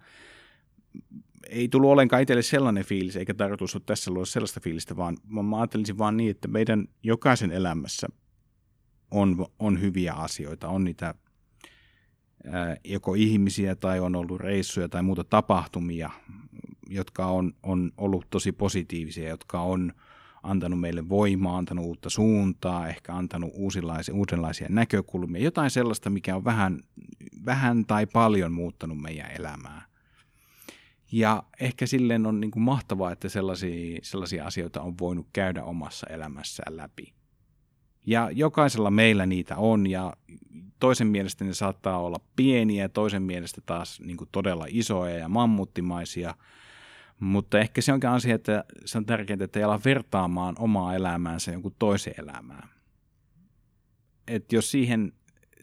Ei 1.48 1.68
tullut 1.68 1.90
ollenkaan 1.90 2.22
itselle 2.22 2.42
sellainen 2.42 2.84
fiilis, 2.84 3.16
eikä 3.16 3.34
tarkoitus 3.34 3.74
ole 3.74 3.82
tässä 3.86 4.10
luoda 4.10 4.26
sellaista 4.26 4.60
fiilistä, 4.60 4.96
vaan 4.96 5.16
mä 5.26 5.58
ajattelisin 5.58 5.98
vaan 5.98 6.16
niin, 6.16 6.30
että 6.30 6.48
meidän 6.48 6.88
jokaisen 7.02 7.52
elämässä 7.52 8.08
on, 9.10 9.46
on 9.58 9.80
hyviä 9.80 10.12
asioita, 10.12 10.68
on 10.68 10.84
niitä 10.84 11.14
joko 12.84 13.14
ihmisiä 13.14 13.76
tai 13.76 14.00
on 14.00 14.16
ollut 14.16 14.40
reissuja 14.40 14.88
tai 14.88 15.02
muuta 15.02 15.24
tapahtumia, 15.24 16.10
jotka 16.88 17.26
on, 17.26 17.54
on 17.62 17.92
ollut 17.96 18.26
tosi 18.30 18.52
positiivisia, 18.52 19.28
jotka 19.28 19.60
on 19.60 19.92
antanut 20.42 20.80
meille 20.80 21.08
voimaa, 21.08 21.58
antanut 21.58 21.84
uutta 21.84 22.10
suuntaa, 22.10 22.88
ehkä 22.88 23.14
antanut 23.14 23.50
uusilaisia, 23.54 24.14
uudenlaisia 24.14 24.66
näkökulmia, 24.70 25.42
jotain 25.42 25.70
sellaista, 25.70 26.10
mikä 26.10 26.36
on 26.36 26.44
vähän, 26.44 26.80
vähän 27.44 27.84
tai 27.86 28.06
paljon 28.06 28.52
muuttanut 28.52 29.00
meidän 29.00 29.30
elämää. 29.30 29.82
Ja 31.12 31.42
ehkä 31.60 31.86
silleen 31.86 32.26
on 32.26 32.40
niin 32.40 32.50
kuin 32.50 32.62
mahtavaa, 32.62 33.12
että 33.12 33.28
sellaisia, 33.28 33.98
sellaisia 34.02 34.46
asioita 34.46 34.82
on 34.82 34.94
voinut 35.00 35.26
käydä 35.32 35.64
omassa 35.64 36.06
elämässään 36.10 36.76
läpi. 36.76 37.17
Ja 38.08 38.30
jokaisella 38.30 38.90
meillä 38.90 39.26
niitä 39.26 39.56
on 39.56 39.86
ja 39.86 40.12
toisen 40.80 41.06
mielestä 41.06 41.44
ne 41.44 41.54
saattaa 41.54 42.00
olla 42.00 42.20
pieniä, 42.36 42.88
toisen 42.88 43.22
mielestä 43.22 43.60
taas 43.66 44.00
niin 44.00 44.16
kuin 44.16 44.28
todella 44.32 44.66
isoja 44.68 45.18
ja 45.18 45.28
mammuttimaisia. 45.28 46.34
Mutta 47.20 47.58
ehkä 47.58 47.80
se 47.80 47.92
onkin 47.92 48.10
asia, 48.10 48.34
että 48.34 48.64
se 48.84 48.98
on 48.98 49.06
tärkeää, 49.06 49.38
että 49.40 49.58
ei 49.58 49.64
ala 49.64 49.80
vertaamaan 49.84 50.54
omaa 50.58 50.94
elämäänsä 50.94 51.52
jonkun 51.52 51.74
toisen 51.78 52.14
elämään. 52.18 52.68
Et 54.28 54.52
jos 54.52 54.70
siihen, 54.70 55.12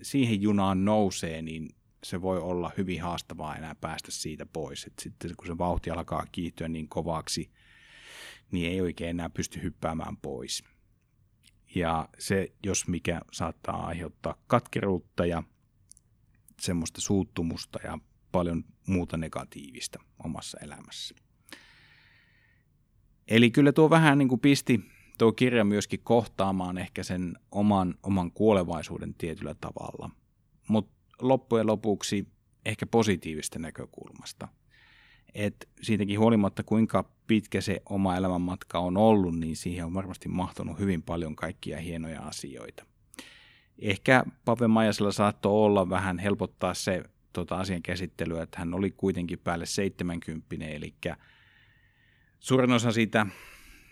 siihen 0.02 0.42
junaan 0.42 0.86
nousee, 0.86 1.42
niin 1.42 1.70
se 2.04 2.22
voi 2.22 2.40
olla 2.40 2.72
hyvin 2.78 3.02
haastavaa 3.02 3.56
enää 3.56 3.76
päästä 3.76 4.12
siitä 4.12 4.46
pois. 4.46 4.86
Et 4.86 4.94
sitten 5.00 5.32
kun 5.38 5.48
se 5.48 5.58
vauhti 5.58 5.90
alkaa 5.90 6.26
kiihtyä 6.32 6.68
niin 6.68 6.90
kovaksi, 6.90 7.50
niin 8.52 8.72
ei 8.72 8.82
oikein 8.82 9.10
enää 9.10 9.30
pysty 9.30 9.64
hyppäämään 9.64 10.18
pois. 10.18 10.75
Ja 11.76 12.10
se, 12.20 12.52
jos 12.66 12.88
mikä, 12.88 13.22
saattaa 13.32 13.86
aiheuttaa 13.86 14.36
katkeruutta 14.48 15.26
ja 15.26 15.44
semmoista 16.60 17.02
suuttumusta 17.02 17.80
ja 17.84 18.00
paljon 18.32 18.64
muuta 18.88 19.18
negatiivista 19.18 20.00
omassa 20.24 20.58
elämässä. 20.62 21.16
Eli 23.28 23.52
kyllä 23.52 23.72
tuo 23.72 23.90
vähän 23.90 24.18
niin 24.18 24.28
kuin 24.28 24.42
pisti 24.42 24.80
tuo 25.18 25.32
kirja 25.32 25.66
myöskin 25.66 26.00
kohtaamaan 26.04 26.78
ehkä 26.78 27.04
sen 27.04 27.38
oman, 27.52 27.96
oman 28.04 28.32
kuolevaisuuden 28.32 29.14
tietyllä 29.14 29.56
tavalla, 29.62 30.10
mutta 30.68 30.96
loppujen 31.22 31.68
lopuksi 31.68 32.28
ehkä 32.66 32.86
positiivista 32.86 33.60
näkökulmasta– 33.60 34.48
että 35.36 35.68
siitäkin 35.82 36.20
huolimatta 36.20 36.64
kuinka 36.64 37.10
pitkä 37.28 37.62
se 37.62 37.82
oma 37.90 38.18
elämänmatka 38.18 38.80
on 38.80 38.98
ollut, 38.98 39.40
niin 39.40 39.56
siihen 39.56 39.86
on 39.86 39.94
varmasti 39.94 40.30
mahtunut 40.30 40.80
hyvin 40.80 41.04
paljon 41.04 41.36
kaikkia 41.36 41.78
hienoja 41.78 42.22
asioita. 42.22 42.86
Ehkä 43.80 44.24
Pave 44.46 44.68
Majasella 44.68 45.12
saattoi 45.12 45.52
olla 45.52 45.90
vähän 45.90 46.20
helpottaa 46.20 46.74
se 46.74 47.04
tota, 47.34 47.58
asian 47.58 47.82
käsittelyä, 47.82 48.44
että 48.44 48.60
hän 48.60 48.74
oli 48.74 48.92
kuitenkin 48.92 49.40
päälle 49.40 49.66
70, 49.66 50.66
eli 50.66 50.94
suurin 52.40 52.72
osa 52.72 52.92
siitä 52.92 53.26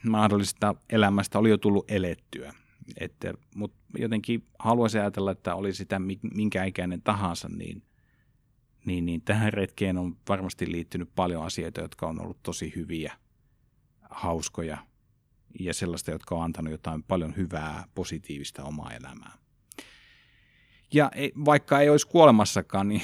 mahdollisesta 0.10 0.76
elämästä 0.90 1.40
oli 1.40 1.50
jo 1.50 1.58
tullut 1.58 1.92
elettyä. 1.92 2.54
Mutta 3.56 3.78
jotenkin 3.98 4.44
haluaisin 4.60 5.02
ajatella, 5.02 5.32
että 5.32 5.56
oli 5.56 5.74
sitä 5.74 6.02
minkä 6.34 6.64
ikäinen 6.64 7.02
tahansa, 7.02 7.50
niin 7.50 7.84
niin, 8.86 9.06
niin 9.06 9.22
tähän 9.22 9.54
retkeen 9.54 9.98
on 9.98 10.17
varmasti 10.30 10.72
liittynyt 10.72 11.10
paljon 11.15 11.46
asioita, 11.46 11.82
jotka 11.82 12.08
on 12.08 12.22
ollut 12.22 12.43
tosi 12.43 12.74
hyviä, 12.76 13.13
hauskoja 14.10 14.78
ja 15.60 15.74
sellaista, 15.74 16.12
jotka 16.12 16.36
on 16.36 16.43
antanut 16.43 16.72
jotain 16.72 17.04
paljon 17.04 17.36
hyvää, 17.38 17.84
positiivista 17.96 18.63
omaa 18.63 18.91
elämää. 18.93 19.38
Ja 20.93 21.12
vaikka 21.46 21.80
ei 21.80 21.89
olisi 21.89 22.08
kuolemassakaan, 22.08 22.88
niin 22.88 23.02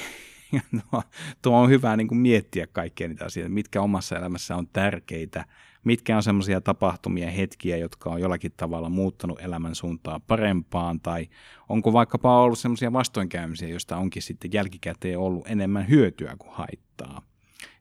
tuo, 0.90 1.02
tuo 1.42 1.56
on 1.56 1.70
hyvä 1.70 1.96
niin 1.96 2.08
kuin 2.08 2.18
miettiä 2.18 2.66
kaikkia 2.66 3.08
niitä 3.08 3.24
asioita, 3.24 3.54
mitkä 3.54 3.82
omassa 3.82 4.18
elämässä 4.18 4.56
on 4.56 4.68
tärkeitä– 4.68 5.44
mitkä 5.84 6.16
on 6.16 6.22
semmoisia 6.22 6.60
tapahtumia, 6.60 7.30
hetkiä, 7.30 7.76
jotka 7.76 8.10
on 8.10 8.20
jollakin 8.20 8.52
tavalla 8.56 8.88
muuttanut 8.88 9.40
elämän 9.40 9.74
suuntaa 9.74 10.20
parempaan, 10.20 11.00
tai 11.00 11.28
onko 11.68 11.92
vaikkapa 11.92 12.42
ollut 12.42 12.58
semmoisia 12.58 12.92
vastoinkäymisiä, 12.92 13.68
joista 13.68 13.96
onkin 13.96 14.22
sitten 14.22 14.52
jälkikäteen 14.52 15.18
ollut 15.18 15.46
enemmän 15.46 15.88
hyötyä 15.88 16.36
kuin 16.38 16.54
haittaa, 16.54 17.22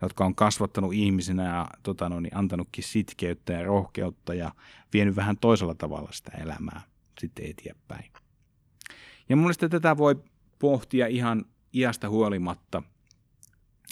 jotka 0.02 0.26
on 0.26 0.36
kasvattanut 0.36 0.94
ihmisenä 0.94 1.44
ja 1.44 1.68
tota 1.84 2.10
no, 2.10 2.20
niin 2.20 2.38
antanutkin 2.38 2.84
sitkeyttä 2.84 3.54
ja 3.54 3.64
rohkeutta 3.64 4.34
ja 4.34 4.52
vienyt 4.94 5.16
vähän 5.16 5.38
toisella 5.38 5.76
tavalla 5.76 6.10
sitä 6.12 6.32
elämää 6.38 6.82
sitten 7.20 7.46
eteenpäin. 7.46 8.12
Ja 9.30 9.36
mun 9.36 9.44
mielestä 9.44 9.70
tätä 9.70 9.98
voi 9.98 10.16
pohtia 10.60 11.08
ihan 11.08 11.46
iästä 11.74 12.10
huolimatta– 12.10 12.84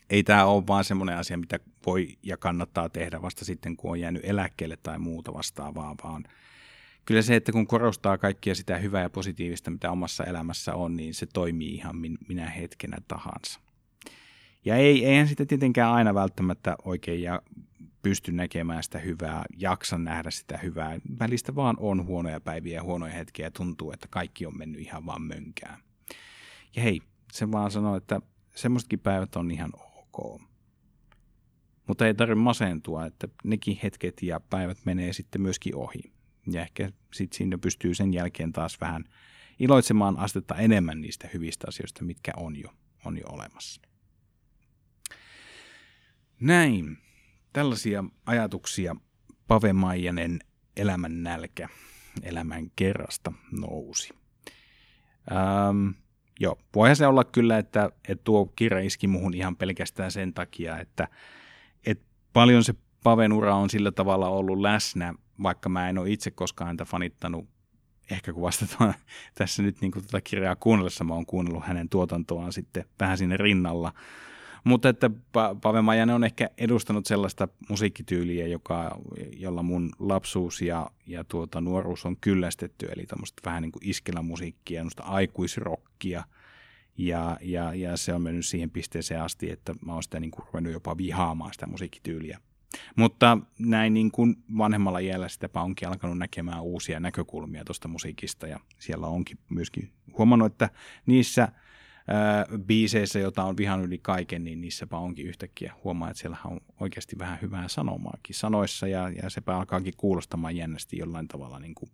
ei 0.10 0.24
tämä 0.24 0.46
ole 0.46 0.68
vaan 0.68 0.84
semmoinen 0.84 1.18
asia, 1.18 1.38
mitä 1.38 1.60
voi 1.86 2.18
ja 2.24 2.38
kannattaa 2.38 2.90
tehdä 2.90 3.22
vasta 3.22 3.46
sitten, 3.46 3.78
kun 3.78 3.92
on 3.92 4.00
jäänyt 4.00 4.26
eläkkeelle 4.26 4.78
tai 4.84 5.00
muuta 5.00 5.34
vastaavaa, 5.34 5.96
vaan 6.04 6.24
kyllä 7.06 7.22
se, 7.22 7.36
että 7.36 7.52
kun 7.52 7.68
korostaa 7.68 8.18
kaikkia 8.18 8.56
sitä 8.56 8.78
hyvää 8.78 9.02
ja 9.02 9.10
positiivista, 9.10 9.72
mitä 9.72 9.92
omassa 9.92 10.24
elämässä 10.24 10.74
on, 10.74 10.96
niin 10.96 11.14
se 11.14 11.26
toimii 11.26 11.76
ihan 11.76 11.96
minä 12.28 12.50
hetkenä 12.50 12.98
tahansa. 13.08 13.60
Ja 14.66 14.76
ei, 14.76 15.06
eihän 15.06 15.28
sitä 15.28 15.46
tietenkään 15.46 15.94
aina 15.94 16.14
välttämättä 16.14 16.76
oikein 16.84 17.22
ja 17.22 17.42
pysty 18.02 18.32
näkemään 18.32 18.84
sitä 18.84 19.00
hyvää, 19.00 19.46
jaksa 19.58 19.98
nähdä 19.98 20.32
sitä 20.32 20.58
hyvää. 20.58 21.00
Välistä 21.20 21.56
vaan 21.56 21.76
on 21.80 22.06
huonoja 22.06 22.40
päiviä 22.40 22.76
ja 22.76 22.84
huonoja 22.84 23.14
hetkiä 23.14 23.46
ja 23.46 23.52
tuntuu, 23.52 23.92
että 23.92 24.08
kaikki 24.10 24.46
on 24.46 24.58
mennyt 24.58 24.82
ihan 24.82 25.06
vaan 25.06 25.22
mönkään. 25.22 25.80
Ja 26.76 26.82
hei, 26.82 27.02
se 27.32 27.52
vaan 27.52 27.72
sanoo, 27.72 27.96
että 27.96 28.22
semmoisetkin 28.56 29.00
päivät 29.00 29.36
on 29.36 29.52
ihan 29.52 29.72
Mutta 31.88 32.08
ei 32.08 32.14
tarvitse 32.14 32.42
masentua, 32.42 33.06
että 33.06 33.28
nekin 33.44 33.80
hetket 33.84 34.22
ja 34.22 34.40
päivät 34.40 34.78
menee 34.86 35.14
sitten 35.14 35.42
myöskin 35.42 35.76
ohi. 35.76 36.14
Ja 36.52 36.62
ehkä 36.62 36.92
sitten 37.14 37.38
siinä 37.38 37.58
pystyy 37.58 37.94
sen 37.94 38.14
jälkeen 38.14 38.52
taas 38.52 38.82
vähän 38.82 39.04
iloitsemaan 39.60 40.20
astetta 40.20 40.56
enemmän 40.56 41.02
niistä 41.02 41.30
hyvistä 41.34 41.68
asioista, 41.68 42.04
mitkä 42.04 42.32
on 42.38 42.56
jo, 42.56 42.70
on 43.06 43.18
jo 43.18 43.28
olemassa. 43.28 43.82
Näin. 46.40 46.98
Tällaisia 47.54 48.04
ajatuksia 48.26 48.96
Pave 49.48 49.74
Maijanen 49.74 50.40
elämän 50.76 51.24
nälkä 51.24 51.70
elämän 52.24 52.72
kerrasta 52.76 53.34
nousi. 53.52 54.10
Ähm, 55.32 55.90
Joo, 56.40 56.58
voihan 56.76 56.96
se 56.96 57.08
olla 57.08 57.24
kyllä, 57.24 57.58
että, 57.58 57.90
että 58.08 58.24
tuo 58.24 58.46
kirja 58.56 58.80
iski 58.80 59.08
muhun 59.08 59.34
ihan 59.34 59.56
pelkästään 59.56 60.12
sen 60.12 60.34
takia, 60.34 60.80
että, 60.80 61.08
että 61.86 62.06
paljon 62.34 62.64
se 62.64 62.74
Paven 63.04 63.34
ura 63.34 63.56
on 63.56 63.70
sillä 63.70 63.92
tavalla 63.92 64.30
ollut 64.30 64.60
läsnä, 64.60 65.14
vaikka 65.44 65.70
mä 65.70 65.90
en 65.90 65.98
ole 65.98 66.12
itse 66.12 66.32
koskaan 66.32 66.68
häntä 66.68 66.86
fanittanut, 66.86 67.50
ehkä 68.12 68.34
kun 68.34 68.44
vasta 68.44 68.66
tuon, 68.78 68.94
tässä 69.36 69.64
nyt 69.64 69.82
niin 69.82 69.92
tätä 69.92 70.22
kirjaa 70.22 70.56
kuunnellessa. 70.56 71.04
Mä 71.04 71.14
oon 71.14 71.26
kuunnellut 71.26 71.66
hänen 71.66 71.90
tuotantoaan 71.90 72.54
sitten 72.54 72.86
vähän 73.00 73.18
sinne 73.18 73.38
rinnalla, 73.38 73.94
mutta 74.68 74.90
että 74.90 75.10
Pave 75.62 75.82
Majanen 75.82 76.16
on 76.16 76.24
ehkä 76.24 76.50
edustanut 76.58 77.06
sellaista 77.06 77.48
musiikkityyliä, 77.70 78.48
joka, 78.48 79.00
jolla 79.38 79.64
mun 79.64 79.90
lapsuus 80.00 80.62
ja, 80.62 80.92
ja 81.06 81.24
tuota, 81.24 81.62
nuoruus 81.62 82.06
on 82.06 82.18
kyllästetty, 82.22 82.86
eli 82.86 83.06
tämmöistä 83.06 83.42
vähän 83.46 83.62
niin 83.62 83.72
kuin 83.72 83.90
iskelämusiikkia, 83.90 84.84
aikuisrokkia, 85.02 86.24
ja, 86.98 87.38
ja, 87.42 87.74
ja, 87.74 87.98
se 87.98 88.14
on 88.14 88.22
mennyt 88.22 88.46
siihen 88.46 88.70
pisteeseen 88.70 89.22
asti, 89.22 89.52
että 89.52 89.76
mä 89.86 89.94
oon 89.94 90.04
sitä 90.04 90.20
niin 90.20 90.32
kuin 90.32 90.46
ruvennut 90.48 90.74
jopa 90.74 90.98
vihaamaan 90.98 91.54
sitä 91.54 91.68
musiikkityyliä. 91.68 92.40
Mutta 92.96 93.38
näin 93.60 93.94
niin 93.94 94.12
kuin 94.12 94.36
vanhemmalla 94.58 95.00
iällä 95.00 95.28
sitä 95.28 95.50
onkin 95.54 95.88
alkanut 95.88 96.18
näkemään 96.18 96.64
uusia 96.64 97.00
näkökulmia 97.00 97.66
tuosta 97.66 97.88
musiikista. 97.88 98.48
Ja 98.48 98.60
siellä 98.80 99.08
onkin 99.08 99.38
myöskin 99.50 99.92
huomannut, 100.18 100.52
että 100.52 100.70
niissä– 101.06 101.48
biiseissä, 102.68 103.20
jota 103.20 103.44
on 103.44 103.58
vihan 103.58 103.82
yli 103.82 103.98
kaiken, 103.98 104.44
niin 104.44 104.62
niissäpä 104.62 104.98
onkin 104.98 105.26
yhtäkkiä 105.26 105.74
huomaa, 105.84 106.10
että 106.10 106.22
siellä 106.22 106.38
on 106.46 106.60
oikeasti 106.80 107.20
vähän 107.20 107.40
hyvää 107.42 107.68
sanomaakin 107.68 108.36
sanoissa 108.36 108.88
ja, 108.88 109.10
ja 109.10 109.30
sepä 109.30 109.58
alkaakin 109.58 109.94
kuulostamaan 109.98 110.56
jännästi 110.56 110.98
jollain 110.98 111.28
tavalla 111.28 111.60
niin 111.60 111.76
kuin 111.76 111.92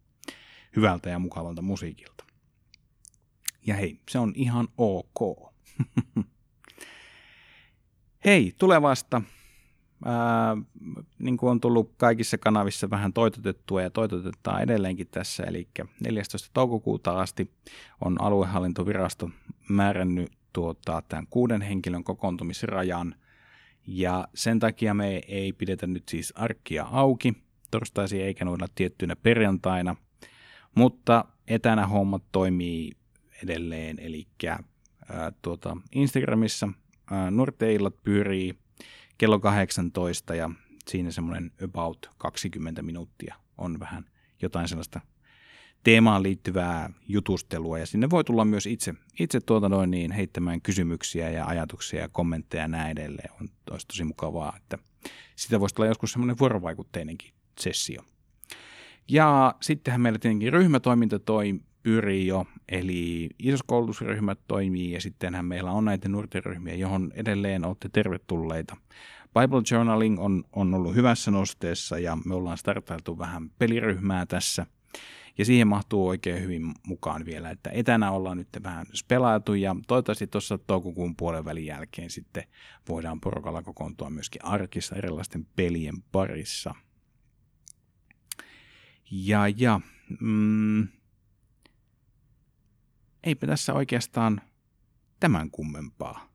hyvältä 0.76 1.10
ja 1.10 1.20
mukavalta 1.20 1.62
musiikilta. 1.62 2.26
Ja 3.66 3.76
hei, 3.76 4.00
se 4.10 4.20
on 4.20 4.34
ihan 4.36 4.68
ok. 4.78 5.54
Hei, 8.26 8.54
tulevasta. 8.58 9.22
Ää, 10.06 10.58
niin 11.20 11.38
kuin 11.38 11.50
on 11.50 11.62
tullut 11.62 11.94
kaikissa 11.98 12.38
kanavissa 12.38 12.90
vähän 12.90 13.14
toitotettua 13.14 13.82
ja 13.82 13.90
toitotetaan 13.90 14.62
edelleenkin 14.62 15.08
tässä, 15.08 15.44
eli 15.44 15.68
14. 16.00 16.50
toukokuuta 16.54 17.20
asti 17.20 17.52
on 18.02 18.22
aluehallintovirasto 18.22 19.30
määrännyt 19.70 20.32
tuota, 20.54 21.04
tämän 21.10 21.28
kuuden 21.30 21.62
henkilön 21.62 22.04
kokoontumisrajan, 22.04 23.16
ja 23.88 24.28
sen 24.36 24.60
takia 24.60 24.94
me 24.94 25.22
ei 25.28 25.54
pidetä 25.54 25.88
nyt 25.88 26.04
siis 26.10 26.34
arkkia 26.36 26.84
auki 26.92 27.34
torstaisin 27.72 28.22
eikä 28.22 28.46
noilla 28.46 28.68
tiettynä 28.76 29.16
perjantaina, 29.16 29.96
mutta 30.76 31.26
etänä 31.48 31.88
hommat 31.88 32.24
toimii 32.32 32.92
edelleen, 33.44 34.00
eli 34.00 34.28
ää, 34.48 35.32
tuota, 35.42 35.78
Instagramissa 35.96 36.70
ää, 37.12 37.32
Norteillat 37.32 38.04
pyörii 38.04 38.63
kello 39.18 39.40
18 39.40 40.36
ja 40.36 40.50
siinä 40.88 41.12
semmoinen 41.12 41.52
about 41.64 42.10
20 42.18 42.82
minuuttia 42.82 43.36
on 43.58 43.80
vähän 43.80 44.06
jotain 44.42 44.68
sellaista 44.68 45.02
teemaan 45.84 46.24
liittyvää 46.24 46.90
jutustelua 47.08 47.80
ja 47.80 47.86
sinne 47.86 48.10
voi 48.10 48.24
tulla 48.24 48.46
myös 48.46 48.66
itse, 48.66 48.94
itse 49.20 49.40
tuota 49.40 49.70
noin 49.70 49.92
niin, 49.92 50.12
heittämään 50.12 50.62
kysymyksiä 50.62 51.30
ja 51.30 51.46
ajatuksia 51.46 52.02
ja 52.02 52.10
kommentteja 52.10 52.64
ja 52.64 52.68
näin 52.68 52.92
edelleen. 52.92 53.30
On 53.42 53.50
olisi 53.72 53.88
tosi 53.88 54.04
mukavaa, 54.04 54.54
että 54.58 54.78
sitä 55.36 55.60
voisi 55.60 55.76
tulla 55.76 55.90
joskus 55.90 56.12
semmoinen 56.12 56.40
vuorovaikutteinenkin 56.40 57.34
sessio. 57.60 58.02
Ja 59.08 59.56
sittenhän 59.62 60.02
meillä 60.02 60.20
tietenkin 60.20 60.54
ryhmätoiminta 60.54 61.20
toi, 61.20 61.60
pyrii 61.84 62.28
jo, 62.28 62.46
eli 62.70 63.30
isoskoulutusryhmät 63.40 64.40
toimii 64.48 64.92
ja 64.92 65.02
sittenhän 65.02 65.46
meillä 65.46 65.72
on 65.72 65.86
näitä 65.86 66.10
nuorten 66.10 66.44
ryhmiä, 66.44 66.76
johon 66.76 67.12
edelleen 67.16 67.66
olette 67.66 67.90
tervetulleita. 67.90 68.78
Bible 69.40 69.62
Journaling 69.72 70.20
on, 70.20 70.44
on 70.54 70.74
ollut 70.74 70.96
hyvässä 70.96 71.32
nosteessa 71.32 72.00
ja 72.00 72.18
me 72.26 72.36
ollaan 72.36 72.58
startailtu 72.58 73.18
vähän 73.20 73.50
peliryhmää 73.50 74.26
tässä. 74.26 74.66
Ja 75.38 75.46
siihen 75.46 75.68
mahtuu 75.68 76.08
oikein 76.08 76.42
hyvin 76.42 76.74
mukaan 76.88 77.26
vielä, 77.26 77.50
että 77.50 77.70
etänä 77.70 78.12
ollaan 78.12 78.38
nyt 78.38 78.48
vähän 78.64 78.86
spelailtu 78.94 79.54
ja 79.54 79.76
toivottavasti 79.88 80.28
tuossa 80.28 80.58
toukokuun 80.58 81.16
puolen 81.16 81.46
välin 81.46 81.66
jälkeen 81.66 82.10
sitten 82.10 82.44
voidaan 82.90 83.20
porukalla 83.20 83.62
kokoontua 83.62 84.10
myöskin 84.10 84.46
arkissa 84.46 84.96
erilaisten 84.96 85.48
pelien 85.56 85.96
parissa. 86.12 86.76
Ja, 89.12 89.48
ja 89.58 89.82
mm, 90.20 90.88
eipä 93.24 93.48
tässä 93.48 93.74
oikeastaan 93.74 94.42
tämän 95.20 95.52
kummempaa. 95.52 96.34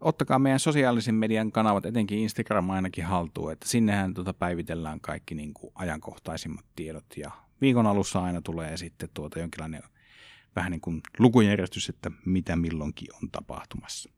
Ottakaa 0.00 0.38
meidän 0.38 0.60
sosiaalisen 0.60 1.14
median 1.14 1.52
kanavat, 1.52 1.86
etenkin 1.86 2.18
Instagram 2.18 2.70
ainakin 2.70 3.04
haltuun, 3.04 3.52
että 3.52 3.68
sinnehän 3.68 4.14
tuota 4.14 4.34
päivitellään 4.34 5.00
kaikki 5.00 5.34
niin 5.34 5.54
kuin 5.54 5.72
ajankohtaisimmat 5.74 6.64
tiedot 6.76 7.04
ja 7.16 7.30
viikon 7.60 7.86
alussa 7.86 8.22
aina 8.22 8.42
tulee 8.42 8.76
sitten 8.76 9.08
tuota 9.14 9.38
jonkinlainen 9.38 9.82
vähän 10.56 10.70
niin 10.70 10.80
kuin 10.80 11.00
lukujärjestys, 11.18 11.88
että 11.88 12.10
mitä 12.24 12.56
milloinkin 12.56 13.08
on 13.22 13.30
tapahtumassa. 13.30 14.10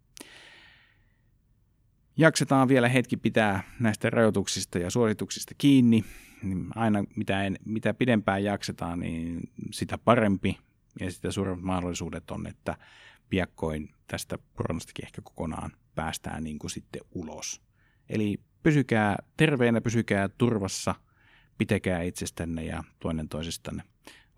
Jaksetaan 2.16 2.68
vielä 2.68 2.88
hetki 2.88 3.16
pitää 3.16 3.62
näistä 3.80 4.10
rajoituksista 4.10 4.78
ja 4.78 4.90
suorituksista 4.90 5.54
kiinni. 5.58 6.04
Niin 6.42 6.66
aina 6.74 7.04
mitä, 7.16 7.44
en, 7.44 7.56
mitä 7.64 7.94
pidempään 7.94 8.44
jaksetaan, 8.44 9.00
niin 9.00 9.40
sitä 9.70 9.98
parempi 9.98 10.58
ja 11.00 11.10
sitä 11.10 11.30
suuremmat 11.30 11.64
mahdollisuudet 11.64 12.30
on, 12.30 12.46
että 12.46 12.76
piakkoin 13.28 13.94
tästä 14.06 14.38
koronastakin 14.54 15.04
ehkä 15.04 15.22
kokonaan 15.22 15.72
päästään 15.94 16.44
niin 16.44 16.58
kuin 16.58 16.70
sitten 16.70 17.02
ulos. 17.10 17.62
Eli 18.08 18.40
pysykää 18.62 19.16
terveenä, 19.36 19.80
pysykää 19.80 20.28
turvassa, 20.28 20.94
pitäkää 21.58 22.02
itsestänne 22.02 22.64
ja 22.64 22.84
toinen 23.00 23.28
toisistanne 23.28 23.82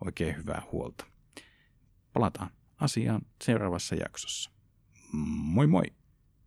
oikein 0.05 0.37
hyvää 0.37 0.63
huolta. 0.73 1.07
Palataan 2.13 2.51
asiaan 2.77 3.23
seuraavassa 3.45 3.95
jaksossa. 3.95 4.51
Moi 5.13 5.67
moi! 5.67 6.04